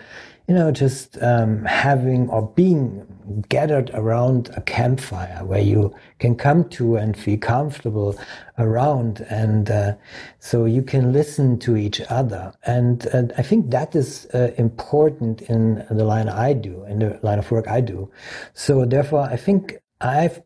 you 0.47 0.53
know, 0.53 0.71
just 0.71 1.21
um, 1.23 1.65
having 1.65 2.29
or 2.29 2.47
being 2.49 3.05
gathered 3.49 3.89
around 3.93 4.49
a 4.55 4.61
campfire 4.61 5.43
where 5.43 5.61
you 5.61 5.93
can 6.19 6.35
come 6.35 6.69
to 6.69 6.97
and 6.97 7.17
feel 7.17 7.37
comfortable 7.37 8.15
around. 8.59 9.25
And 9.29 9.71
uh, 9.71 9.95
so 10.39 10.65
you 10.65 10.83
can 10.83 11.11
listen 11.11 11.57
to 11.59 11.75
each 11.75 11.99
other. 12.09 12.53
And 12.63 13.07
uh, 13.07 13.23
I 13.37 13.41
think 13.41 13.71
that 13.71 13.95
is 13.95 14.27
uh, 14.33 14.51
important 14.57 15.41
in 15.43 15.85
the 15.89 16.03
line 16.03 16.29
I 16.29 16.53
do, 16.53 16.83
in 16.85 16.99
the 16.99 17.19
line 17.23 17.39
of 17.39 17.49
work 17.49 17.67
I 17.67 17.81
do. 17.81 18.11
So 18.53 18.85
therefore, 18.85 19.21
I 19.21 19.37
think 19.37 19.79
I've 20.01 20.43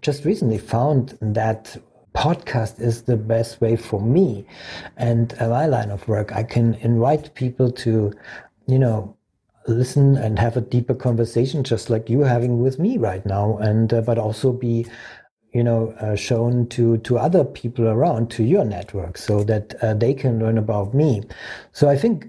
just 0.00 0.24
recently 0.24 0.58
found 0.58 1.16
that 1.20 1.76
podcast 2.14 2.80
is 2.80 3.02
the 3.02 3.16
best 3.16 3.60
way 3.60 3.76
for 3.76 4.00
me 4.00 4.46
and 4.96 5.34
my 5.38 5.66
line 5.66 5.90
of 5.90 6.08
work. 6.08 6.34
I 6.34 6.42
can 6.42 6.74
invite 6.74 7.34
people 7.34 7.70
to, 7.72 8.12
you 8.66 8.78
know, 8.78 9.15
listen 9.68 10.16
and 10.16 10.38
have 10.38 10.56
a 10.56 10.60
deeper 10.60 10.94
conversation, 10.94 11.64
just 11.64 11.90
like 11.90 12.10
you 12.10 12.20
having 12.20 12.60
with 12.60 12.78
me 12.78 12.98
right 12.98 13.24
now, 13.26 13.58
and 13.58 13.92
uh, 13.92 14.00
but 14.00 14.18
also 14.18 14.52
be 14.52 14.86
you 15.52 15.64
know 15.64 15.90
uh, 16.00 16.14
shown 16.16 16.68
to 16.68 16.98
to 16.98 17.18
other 17.18 17.44
people 17.44 17.88
around 17.88 18.30
to 18.30 18.44
your 18.44 18.64
network 18.64 19.16
so 19.16 19.42
that 19.44 19.74
uh, 19.82 19.94
they 19.94 20.12
can 20.14 20.38
learn 20.38 20.58
about 20.58 20.94
me. 20.94 21.22
So 21.72 21.88
i 21.88 21.96
think 21.96 22.26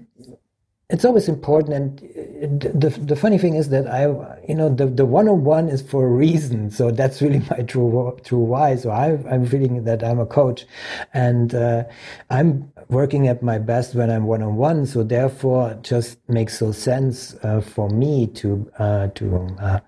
it's 0.90 1.04
always 1.04 1.28
important 1.28 1.74
and 1.74 2.00
the 2.40 2.90
the 2.90 3.16
funny 3.16 3.38
thing 3.38 3.54
is 3.54 3.68
that 3.70 3.86
i 3.88 4.02
you 4.48 4.54
know 4.54 4.68
the 4.68 4.86
the 4.86 5.04
one-on-one 5.04 5.68
is 5.68 5.82
for 5.82 6.06
a 6.06 6.10
reason. 6.10 6.70
So 6.70 6.90
that's 6.90 7.20
really 7.20 7.40
my 7.50 7.62
true 7.62 8.16
true 8.24 8.38
why. 8.38 8.76
So 8.76 8.90
i 8.90 9.18
i'm 9.30 9.46
feeling 9.46 9.84
that 9.84 10.04
i'm 10.04 10.20
a 10.20 10.26
coach 10.26 10.66
and 11.12 11.54
uh, 11.54 11.84
i'm 12.30 12.72
working 12.88 13.28
at 13.28 13.42
my 13.42 13.58
best 13.58 13.94
when 13.94 14.10
i'm 14.10 14.24
one-on-one. 14.24 14.86
So 14.86 15.02
therefore 15.02 15.72
it 15.72 15.82
just 15.82 16.18
makes 16.28 16.58
so 16.58 16.72
sense 16.72 17.34
uh, 17.42 17.60
for 17.60 17.90
me 17.90 18.28
to 18.28 18.70
uh, 18.78 19.08
to 19.08 19.56
uh, 19.60 19.80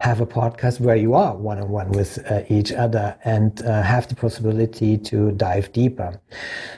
have 0.00 0.20
a 0.20 0.26
podcast 0.26 0.80
where 0.80 0.96
you 0.96 1.14
are 1.14 1.36
one-on-one 1.36 1.90
with 1.90 2.18
uh, 2.30 2.42
each 2.48 2.72
other 2.72 3.16
and 3.24 3.58
have 3.60 4.08
the 4.08 4.14
possibility 4.14 4.96
to 4.96 5.32
dive 5.32 5.72
deeper. 5.72 6.20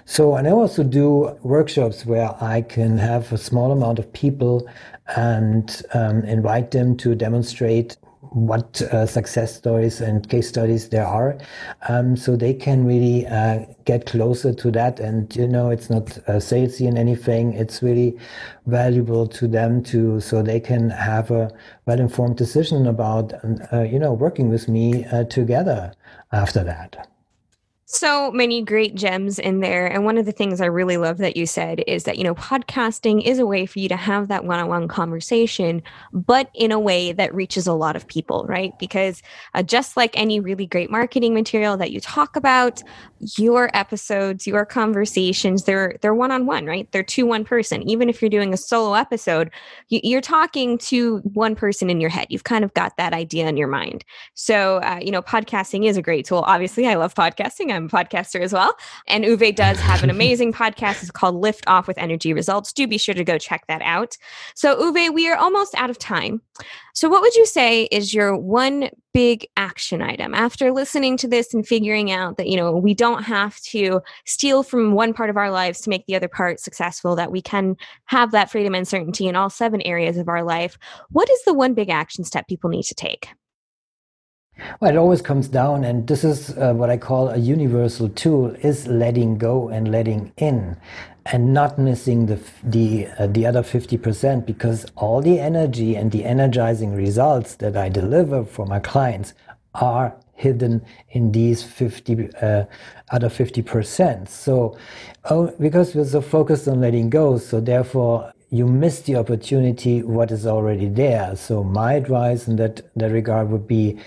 So 0.06 0.36
and 0.36 0.48
i 0.48 0.50
also 0.50 0.82
do 0.82 1.36
workshops 1.42 2.04
where 2.04 2.34
i 2.42 2.62
can 2.62 2.98
have 2.98 3.32
a 3.32 3.38
small 3.38 3.70
amount 3.72 3.98
of 3.98 4.12
people 4.12 4.68
and 5.16 5.82
um, 5.94 6.22
invite 6.24 6.70
them 6.70 6.96
to 6.98 7.14
demonstrate 7.14 7.96
what 8.32 8.80
uh, 8.82 9.06
success 9.06 9.56
stories 9.56 10.00
and 10.00 10.28
case 10.28 10.48
studies 10.48 10.88
there 10.90 11.06
are. 11.06 11.38
Um, 11.88 12.16
so 12.16 12.36
they 12.36 12.54
can 12.54 12.84
really 12.84 13.26
uh, 13.26 13.64
get 13.84 14.06
closer 14.06 14.52
to 14.54 14.70
that. 14.72 15.00
And 15.00 15.34
you 15.34 15.48
know 15.48 15.70
it's 15.70 15.90
not 15.90 16.16
uh, 16.18 16.38
salesy 16.38 16.86
in 16.86 16.96
anything. 16.96 17.54
It's 17.54 17.82
really 17.82 18.16
valuable 18.66 19.26
to 19.26 19.48
them 19.48 19.82
to 19.84 20.20
so 20.20 20.42
they 20.42 20.60
can 20.60 20.90
have 20.90 21.30
a 21.30 21.50
well-informed 21.86 22.36
decision 22.36 22.86
about 22.86 23.32
uh, 23.72 23.82
you 23.82 23.98
know 23.98 24.12
working 24.12 24.48
with 24.48 24.68
me 24.68 25.04
uh, 25.06 25.24
together 25.24 25.92
after 26.32 26.62
that 26.62 27.08
so 27.92 28.30
many 28.30 28.62
great 28.62 28.94
gems 28.94 29.40
in 29.40 29.58
there. 29.58 29.84
And 29.86 30.04
one 30.04 30.16
of 30.16 30.24
the 30.24 30.30
things 30.30 30.60
I 30.60 30.66
really 30.66 30.96
love 30.96 31.18
that 31.18 31.36
you 31.36 31.44
said 31.44 31.82
is 31.88 32.04
that, 32.04 32.18
you 32.18 32.24
know, 32.24 32.36
podcasting 32.36 33.24
is 33.24 33.40
a 33.40 33.46
way 33.46 33.66
for 33.66 33.80
you 33.80 33.88
to 33.88 33.96
have 33.96 34.28
that 34.28 34.44
one 34.44 34.60
on 34.60 34.68
one 34.68 34.86
conversation, 34.86 35.82
but 36.12 36.50
in 36.54 36.70
a 36.70 36.78
way 36.78 37.10
that 37.10 37.34
reaches 37.34 37.66
a 37.66 37.72
lot 37.72 37.96
of 37.96 38.06
people, 38.06 38.46
right? 38.48 38.78
Because 38.78 39.22
uh, 39.54 39.64
just 39.64 39.96
like 39.96 40.16
any 40.16 40.38
really 40.38 40.66
great 40.66 40.88
marketing 40.88 41.34
material 41.34 41.76
that 41.78 41.90
you 41.90 42.00
talk 42.00 42.36
about, 42.36 42.80
your 43.36 43.70
episodes, 43.74 44.46
your 44.46 44.64
conversations, 44.64 45.64
they're 45.64 45.96
they're 46.00 46.14
one 46.14 46.30
on 46.30 46.46
one, 46.46 46.66
right? 46.66 46.90
They're 46.92 47.02
to 47.02 47.26
one 47.26 47.44
person. 47.44 47.82
Even 47.88 48.08
if 48.08 48.22
you're 48.22 48.30
doing 48.30 48.54
a 48.54 48.56
solo 48.56 48.94
episode, 48.94 49.50
you're 49.88 50.20
talking 50.20 50.78
to 50.78 51.18
one 51.18 51.54
person 51.54 51.90
in 51.90 52.00
your 52.00 52.08
head. 52.08 52.28
You've 52.30 52.44
kind 52.44 52.64
of 52.64 52.72
got 52.74 52.96
that 52.96 53.12
idea 53.12 53.48
in 53.48 53.56
your 53.56 53.68
mind. 53.68 54.04
So, 54.34 54.76
uh, 54.78 55.00
you 55.02 55.10
know, 55.10 55.22
podcasting 55.22 55.86
is 55.86 55.96
a 55.96 56.02
great 56.02 56.24
tool. 56.24 56.44
Obviously, 56.46 56.86
I 56.86 56.94
love 56.94 57.14
podcasting. 57.14 57.72
I'm 57.72 57.79
a 57.86 57.88
podcaster 57.88 58.40
as 58.40 58.52
well. 58.52 58.74
And 59.06 59.24
Uwe 59.24 59.54
does 59.54 59.78
have 59.80 60.02
an 60.02 60.10
amazing 60.10 60.52
podcast. 60.52 61.02
It's 61.02 61.10
called 61.10 61.36
Lift 61.36 61.64
Off 61.66 61.86
with 61.86 61.98
Energy 61.98 62.32
Results. 62.32 62.72
Do 62.72 62.86
be 62.86 62.98
sure 62.98 63.14
to 63.14 63.24
go 63.24 63.38
check 63.38 63.64
that 63.68 63.82
out. 63.82 64.16
So, 64.54 64.76
Uwe, 64.76 65.12
we 65.12 65.28
are 65.28 65.36
almost 65.36 65.74
out 65.74 65.90
of 65.90 65.98
time. 65.98 66.40
So, 66.94 67.08
what 67.08 67.22
would 67.22 67.34
you 67.34 67.46
say 67.46 67.84
is 67.84 68.12
your 68.12 68.36
one 68.36 68.90
big 69.12 69.46
action 69.56 70.02
item 70.02 70.34
after 70.34 70.72
listening 70.72 71.16
to 71.16 71.28
this 71.28 71.52
and 71.52 71.66
figuring 71.66 72.10
out 72.10 72.36
that, 72.36 72.48
you 72.48 72.56
know, 72.56 72.72
we 72.72 72.94
don't 72.94 73.22
have 73.22 73.58
to 73.60 74.00
steal 74.24 74.62
from 74.62 74.92
one 74.92 75.12
part 75.12 75.30
of 75.30 75.36
our 75.36 75.50
lives 75.50 75.80
to 75.80 75.90
make 75.90 76.06
the 76.06 76.14
other 76.14 76.28
part 76.28 76.60
successful, 76.60 77.16
that 77.16 77.32
we 77.32 77.42
can 77.42 77.76
have 78.06 78.30
that 78.32 78.50
freedom 78.50 78.74
and 78.74 78.86
certainty 78.86 79.26
in 79.26 79.36
all 79.36 79.50
seven 79.50 79.80
areas 79.82 80.16
of 80.16 80.28
our 80.28 80.44
life? 80.44 80.78
What 81.10 81.28
is 81.30 81.42
the 81.44 81.54
one 81.54 81.74
big 81.74 81.90
action 81.90 82.24
step 82.24 82.46
people 82.48 82.70
need 82.70 82.84
to 82.84 82.94
take? 82.94 83.28
Well, 84.80 84.90
it 84.90 84.96
always 84.96 85.22
comes 85.22 85.48
down, 85.48 85.84
and 85.84 86.06
this 86.06 86.24
is 86.24 86.56
uh, 86.56 86.72
what 86.74 86.90
I 86.90 86.96
call 86.96 87.28
a 87.28 87.36
universal 87.36 88.08
tool: 88.08 88.54
is 88.62 88.86
letting 88.86 89.38
go 89.38 89.68
and 89.68 89.90
letting 89.90 90.32
in, 90.36 90.76
and 91.26 91.52
not 91.52 91.78
missing 91.78 92.26
the 92.26 92.40
the 92.62 93.08
uh, 93.18 93.26
the 93.26 93.46
other 93.46 93.62
fifty 93.62 93.96
percent. 93.96 94.46
Because 94.46 94.86
all 94.96 95.20
the 95.20 95.40
energy 95.40 95.96
and 95.96 96.10
the 96.10 96.24
energizing 96.24 96.94
results 96.94 97.54
that 97.56 97.76
I 97.76 97.88
deliver 97.88 98.44
for 98.44 98.66
my 98.66 98.80
clients 98.80 99.34
are 99.74 100.16
hidden 100.40 100.82
in 101.10 101.32
these 101.32 101.62
50 101.62 102.30
uh, 102.40 102.64
other 103.10 103.28
50 103.28 103.62
percent 103.62 104.28
so 104.28 104.76
oh, 105.28 105.54
because 105.60 105.94
we're 105.94 106.04
so 106.04 106.22
focused 106.22 106.66
on 106.66 106.80
letting 106.80 107.10
go 107.10 107.36
so 107.36 107.60
therefore 107.60 108.32
you 108.48 108.66
miss 108.66 109.02
the 109.02 109.14
opportunity 109.16 110.02
what 110.02 110.30
is 110.30 110.46
already 110.46 110.88
there 110.88 111.36
so 111.36 111.62
my 111.62 111.92
advice 111.92 112.48
in 112.48 112.56
that, 112.56 112.80
that 112.96 113.12
regard 113.12 113.50
would 113.50 113.68
be 113.68 113.98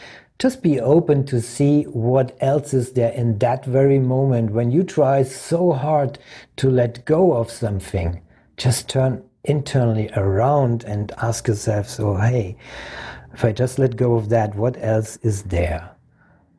just 0.43 0.61
be 0.61 0.81
open 0.81 1.25
to 1.25 1.39
see 1.39 1.83
what 1.83 2.35
else 2.41 2.73
is 2.73 2.91
there 2.91 3.13
in 3.13 3.37
that 3.37 3.63
very 3.63 3.97
moment 3.97 4.51
when 4.51 4.69
you 4.69 4.83
try 4.83 5.23
so 5.23 5.71
hard 5.71 6.19
to 6.57 6.69
let 6.69 7.05
go 7.05 7.31
of 7.31 7.49
something. 7.49 8.21
Just 8.57 8.89
turn 8.89 9.23
internally 9.45 10.09
around 10.17 10.83
and 10.83 11.13
ask 11.19 11.47
yourself, 11.47 11.87
so, 11.87 12.15
hey, 12.15 12.57
if 13.33 13.45
I 13.45 13.53
just 13.53 13.79
let 13.79 13.95
go 13.95 14.15
of 14.15 14.27
that, 14.27 14.53
what 14.55 14.75
else 14.83 15.15
is 15.21 15.43
there? 15.43 15.95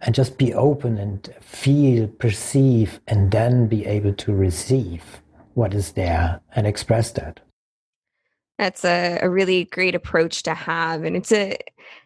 And 0.00 0.14
just 0.14 0.38
be 0.38 0.54
open 0.54 0.96
and 0.96 1.28
feel, 1.42 2.06
perceive, 2.06 3.00
and 3.06 3.30
then 3.30 3.66
be 3.66 3.84
able 3.84 4.14
to 4.14 4.32
receive 4.32 5.04
what 5.52 5.74
is 5.74 5.92
there 5.92 6.40
and 6.56 6.66
express 6.66 7.10
that. 7.10 7.40
That's 8.58 8.84
a, 8.84 9.18
a 9.20 9.28
really 9.28 9.64
great 9.64 9.94
approach 9.94 10.42
to 10.44 10.54
have. 10.54 11.04
And 11.04 11.16
it's 11.16 11.32
a 11.32 11.58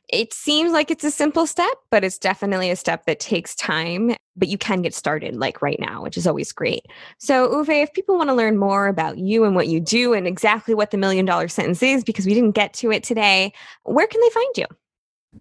it 0.08 0.32
seems 0.32 0.72
like 0.72 0.90
it's 0.90 1.04
a 1.04 1.10
simple 1.10 1.46
step, 1.46 1.76
but 1.90 2.02
it's 2.02 2.18
definitely 2.18 2.70
a 2.70 2.76
step 2.76 3.04
that 3.04 3.20
takes 3.20 3.54
time, 3.54 4.14
but 4.36 4.48
you 4.48 4.56
can 4.56 4.80
get 4.80 4.94
started 4.94 5.36
like 5.36 5.60
right 5.60 5.78
now, 5.78 6.02
which 6.02 6.16
is 6.16 6.26
always 6.26 6.50
great. 6.50 6.86
So, 7.18 7.48
Uwe, 7.48 7.82
if 7.82 7.92
people 7.92 8.16
want 8.16 8.30
to 8.30 8.34
learn 8.34 8.56
more 8.56 8.88
about 8.88 9.18
you 9.18 9.44
and 9.44 9.54
what 9.54 9.68
you 9.68 9.80
do 9.80 10.14
and 10.14 10.26
exactly 10.26 10.74
what 10.74 10.90
the 10.92 10.96
million 10.96 11.26
dollar 11.26 11.48
sentence 11.48 11.82
is, 11.82 12.04
because 12.04 12.24
we 12.24 12.32
didn't 12.32 12.52
get 12.52 12.72
to 12.74 12.90
it 12.90 13.02
today, 13.02 13.52
where 13.82 14.06
can 14.06 14.20
they 14.22 14.30
find 14.30 14.56
you? 14.56 14.66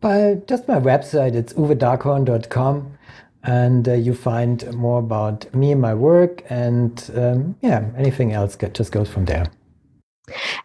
By 0.01 0.41
just 0.47 0.67
my 0.67 0.79
website, 0.79 1.33
it's 1.33 1.53
uwedockhorn.com. 1.53 2.97
And 3.43 3.87
uh, 3.87 3.93
you 3.93 4.13
find 4.13 4.73
more 4.73 4.99
about 4.99 5.53
me 5.55 5.71
and 5.71 5.79
my 5.79 5.93
work, 5.93 6.43
and 6.49 7.09
um, 7.15 7.55
yeah, 7.61 7.89
anything 7.95 8.33
else 8.33 8.57
that 8.57 8.73
just 8.73 8.91
goes 8.91 9.09
from 9.09 9.23
there. 9.23 9.45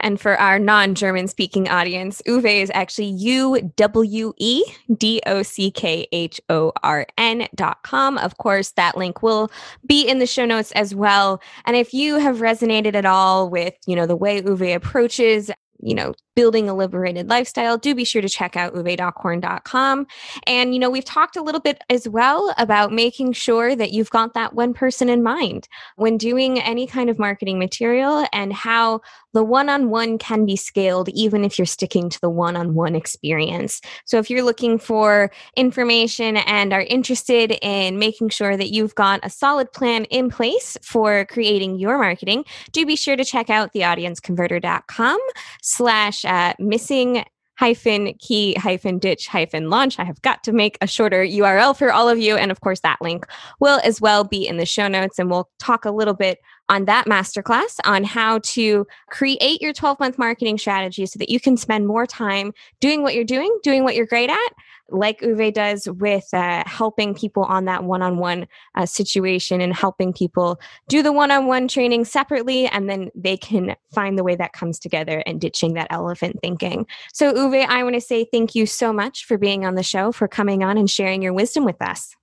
And 0.01 0.21
for 0.21 0.39
our 0.39 0.59
non 0.59 0.95
German 0.95 1.29
speaking 1.29 1.69
audience, 1.69 2.23
Uwe 2.27 2.63
is 2.63 2.71
actually 2.75 3.09
U 3.09 3.73
W 3.77 4.33
E 4.39 4.65
D 4.97 5.21
O 5.27 5.43
C 5.43 5.71
K 5.71 6.07
H 6.13 6.41
O 6.49 6.73
R 6.83 7.07
N 7.19 7.49
dot 7.55 7.83
com. 7.83 8.19
Of 8.19 8.39
course, 8.39 8.71
that 8.73 8.97
link 8.97 9.23
will 9.23 9.51
be 9.87 10.07
in 10.07 10.19
the 10.19 10.27
show 10.27 10.45
notes 10.45 10.73
as 10.73 10.95
well. 10.95 11.41
And 11.65 11.77
if 11.77 11.95
you 11.95 12.19
have 12.19 12.39
resonated 12.39 12.95
at 12.95 13.07
all 13.07 13.49
with, 13.49 13.75
you 13.87 13.97
know, 13.97 14.07
the 14.07 14.17
way 14.17 14.43
Uwe 14.43 14.75
approaches 14.75 15.51
you 15.83 15.95
know, 15.97 16.15
building 16.37 16.69
a 16.69 16.75
liberated 16.75 17.29
lifestyle, 17.29 17.77
do 17.77 17.95
be 17.95 18.05
sure 18.05 18.23
to 18.23 18.29
check 18.29 18.57
out 18.57 18.73
uwedockhorn.com. 18.73 20.07
And, 20.47 20.73
you 20.73 20.79
know, 20.79 20.89
we've 20.89 21.05
talked 21.05 21.37
a 21.37 21.43
little 21.43 21.61
bit 21.61 21.83
as 21.91 22.09
well 22.09 22.55
about 22.57 22.93
making 22.93 23.33
sure 23.33 23.75
that 23.75 23.91
you've 23.91 24.11
got 24.11 24.33
that 24.35 24.55
one 24.55 24.73
person 24.73 25.09
in 25.09 25.23
mind 25.23 25.69
when 25.97 26.17
doing 26.17 26.61
any 26.61 26.87
kind 26.87 27.11
of 27.11 27.19
marketing 27.19 27.59
material 27.59 28.25
and 28.33 28.53
how 28.53 29.01
the 29.33 29.45
one 29.45 29.69
on 29.69 29.91
one 29.91 30.19
can 30.19 30.45
be 30.45 30.57
scaled 30.57 31.09
even 31.11 31.45
if 31.45 31.59
you're 31.59 31.67
sticking 31.67 32.09
to 32.11 32.21
the 32.21 32.31
one 32.31 32.57
on 32.57 32.75
one 32.75 32.95
experience. 32.95 33.81
So 34.05 34.19
if 34.19 34.31
you're 34.31 34.43
looking 34.43 34.79
for 34.79 35.31
information 35.57 36.37
and 36.39 36.73
are 36.73 36.83
interested 36.83 37.59
in 37.63 37.99
making 37.99 38.31
sure 38.31 38.57
that 38.57 38.71
you've 38.71 38.95
got 38.95 39.21
a 39.23 39.31
solid 39.31 39.73
plan 39.73 40.05
in 40.07 40.31
place 40.31 40.77
for 40.83 41.25
creating 41.27 41.79
your 41.79 41.99
marketing, 41.99 42.45
do 42.73 42.85
be 42.87 42.97
sure 42.97 43.17
to 43.17 43.25
check 43.25 43.51
out 43.51 43.73
theaudienceconverter.com 43.73 45.19
slash 45.63 46.25
uh, 46.25 46.55
missing 46.59 47.25
hyphen 47.63 48.13
key 48.15 48.55
hyphen 48.55 48.99
ditch 48.99 49.29
hyphen 49.29 49.71
launch. 49.71 49.99
I 49.99 50.05
have 50.05 50.21
got 50.23 50.43
to 50.45 50.53
make 50.53 50.77
a 50.81 50.87
shorter 50.87 51.25
URL 51.25 51.77
for 51.77 51.93
all 51.93 52.09
of 52.09 52.19
you. 52.19 52.37
And 52.37 52.51
of 52.51 52.61
course, 52.61 52.81
that 52.81 53.01
link 53.01 53.25
will 53.61 53.81
as 53.85 54.01
well 54.01 54.25
be 54.25 54.47
in 54.47 54.57
the 54.57 54.67
show 54.67 54.89
notes. 54.89 55.19
And 55.19 55.31
we'll 55.31 55.49
talk 55.61 55.85
a 55.85 55.93
little 55.93 56.15
bit 56.15 56.39
on 56.73 56.87
that 56.87 57.07
masterclass 57.07 57.79
on 57.85 58.03
how 58.03 58.39
to 58.39 58.87
create 59.11 59.61
your 59.61 59.75
12 59.75 60.01
month 60.01 60.19
marketing 60.19 60.57
strategy 60.57 61.05
so 61.05 61.19
that 61.19 61.29
you 61.29 61.39
can 61.39 61.55
spend 61.57 61.87
more 61.87 62.07
time 62.07 62.53
doing 62.81 63.03
what 63.03 63.15
you're 63.15 63.25
doing, 63.25 63.55
doing 63.63 63.85
what 63.85 63.95
you're 63.95 64.07
great 64.07 64.31
at, 64.31 64.49
like 64.89 65.21
Uwe 65.21 65.53
does 65.53 65.87
with 65.87 66.33
uh, 66.33 66.63
helping 66.67 67.15
people 67.15 67.45
on 67.45 67.67
that 67.67 67.85
one 67.85 68.01
on 68.01 68.17
one 68.17 68.47
situation 68.87 69.61
and 69.61 69.75
helping 69.75 70.15
people 70.15 70.59
do 70.89 71.03
the 71.03 71.13
one 71.13 71.31
on 71.31 71.47
one 71.47 71.69
training 71.69 72.07
separately, 72.07 72.67
and 72.69 72.89
then 72.89 73.11
they 73.15 73.37
can 73.37 73.77
find 73.93 74.19
the 74.19 74.25
way 74.25 74.35
that 74.35 74.55
comes 74.55 74.79
together 74.79 75.23
and 75.27 75.41
ditching 75.41 75.75
that 75.75 75.89
elephant 75.91 76.39
thinking. 76.41 76.87
So, 77.13 77.33
Uwe, 77.35 77.67
I 77.67 77.83
want 77.83 77.95
to 77.97 78.01
say 78.01 78.25
thank 78.25 78.55
you 78.55 78.65
so 78.65 78.93
much 78.93 79.27
for 79.27 79.37
being 79.37 79.67
on 79.67 79.75
the 79.75 79.83
show, 79.83 80.11
for 80.11 80.27
coming 80.27 80.63
on 80.63 80.79
and 80.79 80.91
sharing 80.91 81.21
your 81.21 81.35
wisdom 81.35 81.65
with 81.65 81.81
us. 81.83 82.17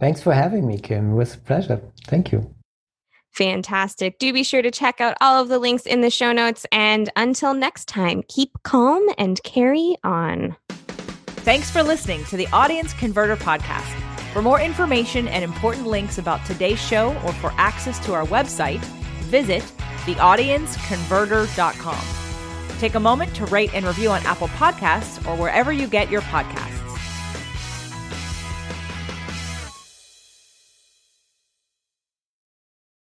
Thanks 0.00 0.20
for 0.20 0.34
having 0.34 0.66
me, 0.66 0.78
Kim. 0.78 1.12
It 1.12 1.14
was 1.14 1.34
a 1.34 1.38
pleasure. 1.38 1.80
Thank 2.06 2.32
you. 2.32 2.54
Fantastic. 3.30 4.18
Do 4.18 4.32
be 4.32 4.42
sure 4.42 4.62
to 4.62 4.70
check 4.70 5.00
out 5.00 5.16
all 5.20 5.40
of 5.40 5.48
the 5.48 5.58
links 5.58 5.86
in 5.86 6.00
the 6.00 6.10
show 6.10 6.32
notes. 6.32 6.66
And 6.72 7.10
until 7.16 7.54
next 7.54 7.88
time, 7.88 8.22
keep 8.28 8.50
calm 8.64 9.06
and 9.18 9.42
carry 9.44 9.96
on. 10.02 10.56
Thanks 11.42 11.70
for 11.70 11.82
listening 11.82 12.24
to 12.26 12.36
the 12.36 12.46
Audience 12.48 12.92
Converter 12.92 13.36
Podcast. 13.36 13.88
For 14.32 14.42
more 14.42 14.60
information 14.60 15.26
and 15.28 15.42
important 15.42 15.86
links 15.86 16.18
about 16.18 16.44
today's 16.44 16.80
show 16.80 17.16
or 17.24 17.32
for 17.34 17.52
access 17.56 17.98
to 18.06 18.14
our 18.14 18.26
website, 18.26 18.80
visit 19.30 19.62
theaudienceconverter.com. 20.04 22.78
Take 22.78 22.94
a 22.94 23.00
moment 23.00 23.34
to 23.36 23.46
rate 23.46 23.74
and 23.74 23.84
review 23.84 24.10
on 24.10 24.24
Apple 24.26 24.48
Podcasts 24.48 25.24
or 25.26 25.36
wherever 25.36 25.72
you 25.72 25.86
get 25.86 26.10
your 26.10 26.22
podcasts. 26.22 26.79